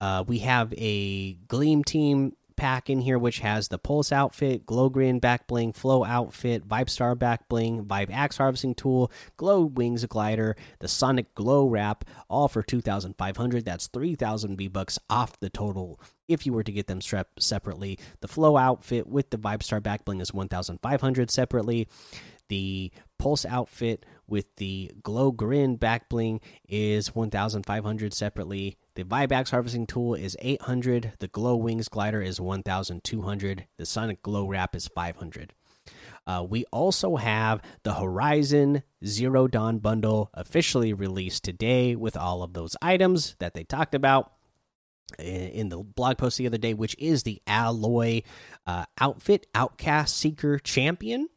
uh, 0.00 0.24
we 0.26 0.38
have 0.38 0.72
a 0.78 1.34
gleam 1.46 1.84
team 1.84 2.32
pack 2.62 2.88
in 2.88 3.00
here, 3.00 3.18
which 3.18 3.40
has 3.40 3.68
the 3.68 3.78
Pulse 3.78 4.12
outfit, 4.12 4.66
Glow 4.66 4.88
Grin 4.88 5.18
back 5.18 5.46
bling, 5.46 5.72
Flow 5.72 6.04
outfit, 6.04 6.66
Vibe 6.68 6.88
Star 6.88 7.14
back 7.14 7.48
bling, 7.48 7.84
Vibe 7.84 8.10
Axe 8.12 8.36
harvesting 8.36 8.74
tool, 8.74 9.10
Glow 9.36 9.62
Wings 9.62 10.04
glider, 10.06 10.56
the 10.78 10.88
Sonic 10.88 11.34
Glow 11.34 11.66
wrap, 11.66 12.04
all 12.28 12.48
for 12.48 12.62
2,500. 12.62 13.64
That's 13.64 13.88
3,000 13.88 14.56
V 14.56 14.68
bucks 14.68 14.98
off 15.10 15.38
the 15.40 15.50
total 15.50 16.00
if 16.28 16.46
you 16.46 16.52
were 16.52 16.62
to 16.62 16.72
get 16.72 16.86
them 16.86 17.00
separately. 17.38 17.98
The 18.20 18.28
Flow 18.28 18.56
outfit 18.56 19.06
with 19.06 19.30
the 19.30 19.38
Vibe 19.38 19.62
Star 19.62 19.80
back 19.80 20.04
bling 20.04 20.20
is 20.20 20.32
1,500 20.32 21.30
separately. 21.30 21.88
The 22.52 22.92
Pulse 23.18 23.46
outfit 23.46 24.04
with 24.28 24.56
the 24.56 24.92
Glow 25.02 25.32
Grin 25.32 25.76
back 25.76 26.10
bling 26.10 26.42
is 26.68 27.14
1,500 27.14 28.12
separately. 28.12 28.76
The 28.94 29.04
Vibe 29.04 29.32
Axe 29.32 29.52
harvesting 29.52 29.86
tool 29.86 30.14
is 30.14 30.36
800. 30.38 31.14
The 31.18 31.28
Glow 31.28 31.56
Wings 31.56 31.88
glider 31.88 32.20
is 32.20 32.42
1,200. 32.42 33.66
The 33.78 33.86
Sonic 33.86 34.22
Glow 34.22 34.46
wrap 34.46 34.76
is 34.76 34.86
500. 34.86 35.54
Uh, 36.26 36.44
we 36.46 36.66
also 36.70 37.16
have 37.16 37.62
the 37.84 37.94
Horizon 37.94 38.82
Zero 39.02 39.48
Dawn 39.48 39.78
bundle 39.78 40.28
officially 40.34 40.92
released 40.92 41.44
today 41.44 41.96
with 41.96 42.18
all 42.18 42.42
of 42.42 42.52
those 42.52 42.76
items 42.82 43.34
that 43.38 43.54
they 43.54 43.64
talked 43.64 43.94
about 43.94 44.30
in 45.18 45.70
the 45.70 45.78
blog 45.78 46.18
post 46.18 46.36
the 46.36 46.46
other 46.48 46.58
day, 46.58 46.74
which 46.74 46.96
is 46.98 47.22
the 47.22 47.40
Aloy 47.46 48.24
uh, 48.66 48.84
outfit 49.00 49.46
Outcast 49.54 50.14
Seeker 50.14 50.58
Champion. 50.58 51.28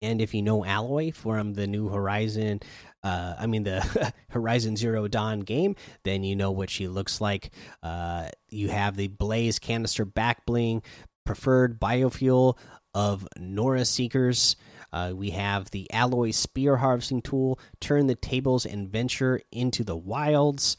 And 0.00 0.20
if 0.20 0.32
you 0.32 0.42
know 0.42 0.62
Aloy 0.62 1.14
from 1.14 1.54
the 1.54 1.66
new 1.66 1.88
Horizon, 1.88 2.60
uh, 3.02 3.34
I 3.38 3.46
mean 3.46 3.64
the 3.64 4.12
Horizon 4.30 4.76
Zero 4.76 5.08
Dawn 5.08 5.40
game, 5.40 5.76
then 6.04 6.22
you 6.22 6.36
know 6.36 6.50
what 6.50 6.70
she 6.70 6.88
looks 6.88 7.20
like. 7.20 7.50
Uh, 7.82 8.28
you 8.48 8.68
have 8.68 8.96
the 8.96 9.08
Blaze 9.08 9.58
canister 9.58 10.04
back 10.04 10.46
bling, 10.46 10.82
preferred 11.26 11.80
biofuel 11.80 12.56
of 12.94 13.26
Nora 13.38 13.84
Seekers. 13.84 14.56
Uh, 14.92 15.12
we 15.14 15.30
have 15.30 15.70
the 15.70 15.86
Aloy 15.92 16.32
Spear 16.32 16.76
harvesting 16.76 17.20
tool, 17.20 17.58
turn 17.80 18.06
the 18.06 18.14
tables 18.14 18.64
and 18.64 18.88
venture 18.88 19.40
into 19.52 19.84
the 19.84 19.96
wilds. 19.96 20.76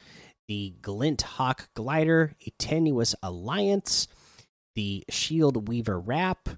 The 0.47 0.73
Glint 0.81 1.21
Hawk 1.21 1.69
glider, 1.75 2.33
a 2.45 2.49
tenuous 2.57 3.13
alliance. 3.21 4.07
The 4.75 5.03
Shield 5.09 5.67
Weaver 5.67 5.99
wrap. 5.99 6.49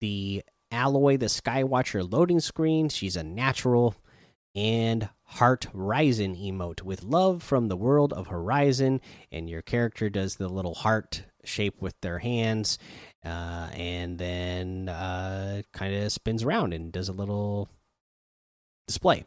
The 0.00 0.42
Aloy 0.72 1.18
the 1.18 1.26
Skywatcher 1.26 2.10
loading 2.10 2.40
screen. 2.40 2.88
She's 2.88 3.16
a 3.16 3.22
natural. 3.22 3.94
And 4.54 5.08
Heart 5.24 5.68
Horizon 5.72 6.34
emote 6.34 6.82
with 6.82 7.02
love 7.02 7.42
from 7.42 7.68
the 7.68 7.76
world 7.76 8.12
of 8.12 8.28
Horizon. 8.28 9.00
And 9.30 9.48
your 9.48 9.62
character 9.62 10.08
does 10.10 10.36
the 10.36 10.48
little 10.48 10.74
heart 10.74 11.24
shape 11.44 11.80
with 11.80 12.00
their 12.00 12.18
hands. 12.18 12.78
Uh, 13.24 13.68
and 13.72 14.18
then 14.18 14.88
uh, 14.88 15.62
kind 15.72 15.94
of 15.94 16.12
spins 16.12 16.42
around 16.42 16.72
and 16.72 16.90
does 16.92 17.08
a 17.08 17.12
little 17.12 17.68
display. 18.86 19.24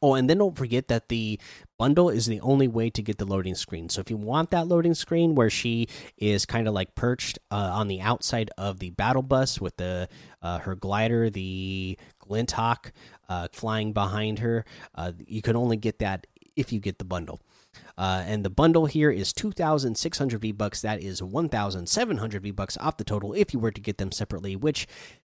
Oh, 0.00 0.14
and 0.14 0.30
then 0.30 0.38
don't 0.38 0.56
forget 0.56 0.88
that 0.88 1.08
the 1.08 1.40
bundle 1.76 2.08
is 2.08 2.26
the 2.26 2.40
only 2.40 2.68
way 2.68 2.88
to 2.90 3.02
get 3.02 3.18
the 3.18 3.24
loading 3.24 3.56
screen. 3.56 3.88
So 3.88 4.00
if 4.00 4.10
you 4.10 4.16
want 4.16 4.50
that 4.50 4.68
loading 4.68 4.94
screen 4.94 5.34
where 5.34 5.50
she 5.50 5.88
is 6.16 6.46
kind 6.46 6.68
of 6.68 6.74
like 6.74 6.94
perched 6.94 7.38
uh, 7.50 7.70
on 7.74 7.88
the 7.88 8.00
outside 8.00 8.50
of 8.56 8.78
the 8.78 8.90
battle 8.90 9.22
bus 9.22 9.60
with 9.60 9.76
the 9.76 10.08
uh, 10.40 10.58
her 10.58 10.76
glider, 10.76 11.30
the 11.30 11.98
Glinthawk 12.20 12.92
uh, 13.28 13.48
flying 13.52 13.92
behind 13.92 14.38
her, 14.38 14.64
uh, 14.94 15.12
you 15.26 15.42
can 15.42 15.56
only 15.56 15.76
get 15.76 15.98
that 15.98 16.26
if 16.54 16.72
you 16.72 16.78
get 16.78 16.98
the 16.98 17.04
bundle. 17.04 17.40
Uh, 17.96 18.22
and 18.26 18.44
the 18.44 18.50
bundle 18.50 18.86
here 18.86 19.10
is 19.10 19.32
2,600 19.32 20.40
V 20.40 20.52
bucks. 20.52 20.80
That 20.82 21.02
is 21.02 21.22
1,700 21.22 22.42
V 22.42 22.50
bucks 22.52 22.76
off 22.78 22.96
the 22.96 23.04
total 23.04 23.32
if 23.32 23.52
you 23.52 23.60
were 23.60 23.72
to 23.72 23.80
get 23.80 23.98
them 23.98 24.12
separately, 24.12 24.54
which 24.54 24.86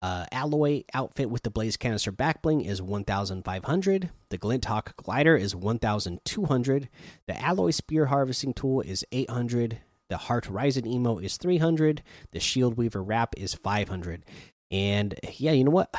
uh, 0.02 0.26
aloy 0.32 0.84
outfit 0.94 1.30
with 1.30 1.44
the 1.44 1.52
blaze 1.52 1.78
canister 1.78 2.12
backbling 2.12 2.66
is 2.66 2.82
1,500. 2.82 4.10
The 4.30 4.38
glint 4.38 4.66
hawk 4.66 4.96
glider 4.98 5.36
is 5.36 5.56
1,200. 5.56 6.90
The 7.28 7.34
aloy 7.34 7.74
spear 7.74 8.08
harvesting 8.08 8.54
tool 8.54 8.82
is 8.82 9.06
800. 9.12 9.80
The 10.10 10.18
heart 10.18 10.46
horizon 10.46 10.88
emo 10.88 11.20
is 11.20 11.38
300. 11.38 12.04
The 12.32 12.40
shield 12.40 12.78
weaver 12.78 13.04
wrap 13.04 13.36
is 13.38 13.54
500. 13.54 14.26
And 14.72 15.20
yeah, 15.38 15.52
you 15.52 15.64
know 15.64 15.72
what? 15.72 15.94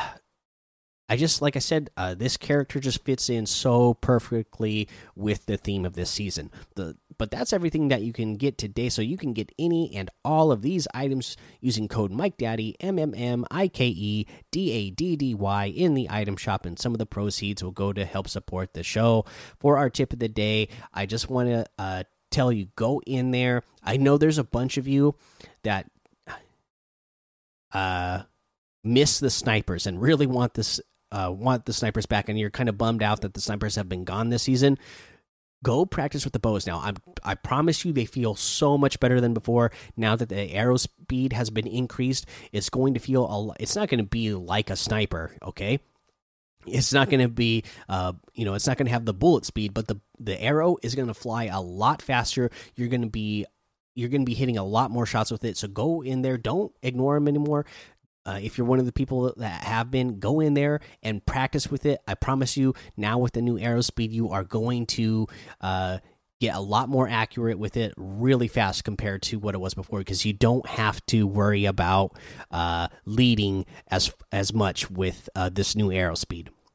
I 1.08 1.16
just 1.16 1.42
like 1.42 1.56
I 1.56 1.60
said, 1.60 1.90
uh, 1.96 2.14
this 2.14 2.36
character 2.36 2.80
just 2.80 3.04
fits 3.04 3.28
in 3.28 3.44
so 3.44 3.94
perfectly 3.94 4.88
with 5.14 5.46
the 5.46 5.58
theme 5.58 5.84
of 5.84 5.92
this 5.92 6.10
season. 6.10 6.50
The 6.74 6.96
but 7.18 7.30
that's 7.30 7.52
everything 7.52 7.88
that 7.88 8.02
you 8.02 8.12
can 8.12 8.36
get 8.36 8.58
today. 8.58 8.88
So 8.88 9.02
you 9.02 9.16
can 9.16 9.32
get 9.32 9.52
any 9.58 9.94
and 9.94 10.10
all 10.24 10.52
of 10.52 10.62
these 10.62 10.86
items 10.94 11.36
using 11.60 11.88
code 11.88 12.10
Mike 12.10 12.36
Daddy 12.36 12.76
M 12.80 12.98
M 12.98 13.14
M 13.14 13.44
I 13.50 13.68
K 13.68 13.86
E 13.88 14.26
D 14.50 14.70
A 14.72 14.90
D 14.90 15.16
D 15.16 15.34
Y 15.34 15.66
in 15.66 15.94
the 15.94 16.08
item 16.10 16.36
shop, 16.36 16.66
and 16.66 16.78
some 16.78 16.92
of 16.92 16.98
the 16.98 17.06
proceeds 17.06 17.62
will 17.62 17.70
go 17.70 17.92
to 17.92 18.04
help 18.04 18.28
support 18.28 18.74
the 18.74 18.82
show. 18.82 19.24
For 19.58 19.78
our 19.78 19.90
tip 19.90 20.12
of 20.12 20.18
the 20.18 20.28
day, 20.28 20.68
I 20.92 21.06
just 21.06 21.30
want 21.30 21.48
to 21.48 21.66
uh, 21.78 22.04
tell 22.30 22.52
you 22.52 22.68
go 22.76 23.00
in 23.06 23.30
there. 23.30 23.62
I 23.82 23.96
know 23.96 24.18
there's 24.18 24.38
a 24.38 24.44
bunch 24.44 24.76
of 24.76 24.88
you 24.88 25.14
that 25.62 25.90
uh 27.72 28.22
miss 28.84 29.20
the 29.20 29.30
snipers 29.30 29.86
and 29.86 30.02
really 30.02 30.26
want 30.26 30.54
this 30.54 30.80
uh, 31.12 31.30
want 31.30 31.66
the 31.66 31.72
snipers 31.72 32.06
back 32.06 32.28
and 32.28 32.38
you're 32.38 32.50
kind 32.50 32.68
of 32.68 32.78
bummed 32.78 33.02
out 33.02 33.20
that 33.20 33.34
the 33.34 33.40
snipers 33.40 33.76
have 33.76 33.88
been 33.88 34.04
gone 34.04 34.30
this 34.30 34.42
season, 34.42 34.78
go 35.62 35.86
practice 35.86 36.24
with 36.24 36.32
the 36.32 36.38
bows 36.38 36.66
now. 36.66 36.80
I'm, 36.80 36.96
I 37.22 37.34
promise 37.34 37.84
you, 37.84 37.92
they 37.92 38.04
feel 38.04 38.34
so 38.34 38.76
much 38.76 39.00
better 39.00 39.20
than 39.20 39.34
before. 39.34 39.72
Now 39.96 40.16
that 40.16 40.28
the 40.28 40.52
arrow 40.52 40.76
speed 40.76 41.32
has 41.32 41.50
been 41.50 41.66
increased, 41.66 42.26
it's 42.52 42.70
going 42.70 42.94
to 42.94 43.00
feel 43.00 43.24
a. 43.24 43.62
It's 43.62 43.76
not 43.76 43.88
going 43.88 43.98
to 44.02 44.08
be 44.08 44.34
like 44.34 44.70
a 44.70 44.76
sniper, 44.76 45.36
okay? 45.42 45.80
It's 46.66 46.92
not 46.92 47.10
going 47.10 47.20
to 47.20 47.28
be, 47.28 47.64
uh, 47.88 48.12
you 48.34 48.44
know, 48.44 48.54
it's 48.54 48.66
not 48.66 48.76
going 48.76 48.86
to 48.86 48.92
have 48.92 49.04
the 49.04 49.14
bullet 49.14 49.44
speed, 49.44 49.74
but 49.74 49.88
the 49.88 50.00
the 50.18 50.40
arrow 50.40 50.76
is 50.82 50.94
going 50.94 51.08
to 51.08 51.14
fly 51.14 51.44
a 51.44 51.60
lot 51.60 52.02
faster. 52.02 52.50
You're 52.76 52.88
going 52.88 53.02
to 53.02 53.10
be 53.10 53.46
you're 53.94 54.08
going 54.08 54.22
to 54.22 54.26
be 54.26 54.34
hitting 54.34 54.56
a 54.56 54.64
lot 54.64 54.90
more 54.90 55.06
shots 55.06 55.30
with 55.30 55.44
it. 55.44 55.56
So 55.56 55.68
go 55.68 56.02
in 56.02 56.22
there. 56.22 56.38
Don't 56.38 56.72
ignore 56.82 57.14
them 57.14 57.28
anymore. 57.28 57.66
Uh, 58.24 58.38
if 58.42 58.56
you're 58.56 58.66
one 58.66 58.78
of 58.78 58.86
the 58.86 58.92
people 58.92 59.32
that 59.36 59.64
have 59.64 59.90
been, 59.90 60.18
go 60.18 60.40
in 60.40 60.54
there 60.54 60.80
and 61.02 61.24
practice 61.26 61.70
with 61.70 61.84
it. 61.86 62.00
I 62.06 62.14
promise 62.14 62.56
you, 62.56 62.74
now 62.96 63.18
with 63.18 63.32
the 63.32 63.42
new 63.42 63.58
arrow 63.58 63.80
speed, 63.80 64.12
you 64.12 64.30
are 64.30 64.44
going 64.44 64.86
to 64.86 65.26
uh, 65.60 65.98
get 66.42 66.54
a 66.56 66.60
lot 66.60 66.88
more 66.88 67.08
accurate 67.08 67.58
with 67.58 67.76
it 67.76 67.94
really 67.96 68.48
fast 68.48 68.82
compared 68.82 69.22
to 69.22 69.38
what 69.38 69.54
it 69.54 69.58
was 69.58 69.74
before 69.74 70.00
because 70.00 70.24
you 70.24 70.32
don't 70.32 70.66
have 70.66 71.04
to 71.06 71.24
worry 71.26 71.64
about 71.64 72.16
uh, 72.50 72.88
leading 73.04 73.64
as 73.88 74.12
as 74.32 74.52
much 74.52 74.90
with 74.90 75.28
uh, 75.36 75.48
this 75.48 75.76
new 75.76 75.92
arrow 75.92 76.16
speed. 76.16 76.50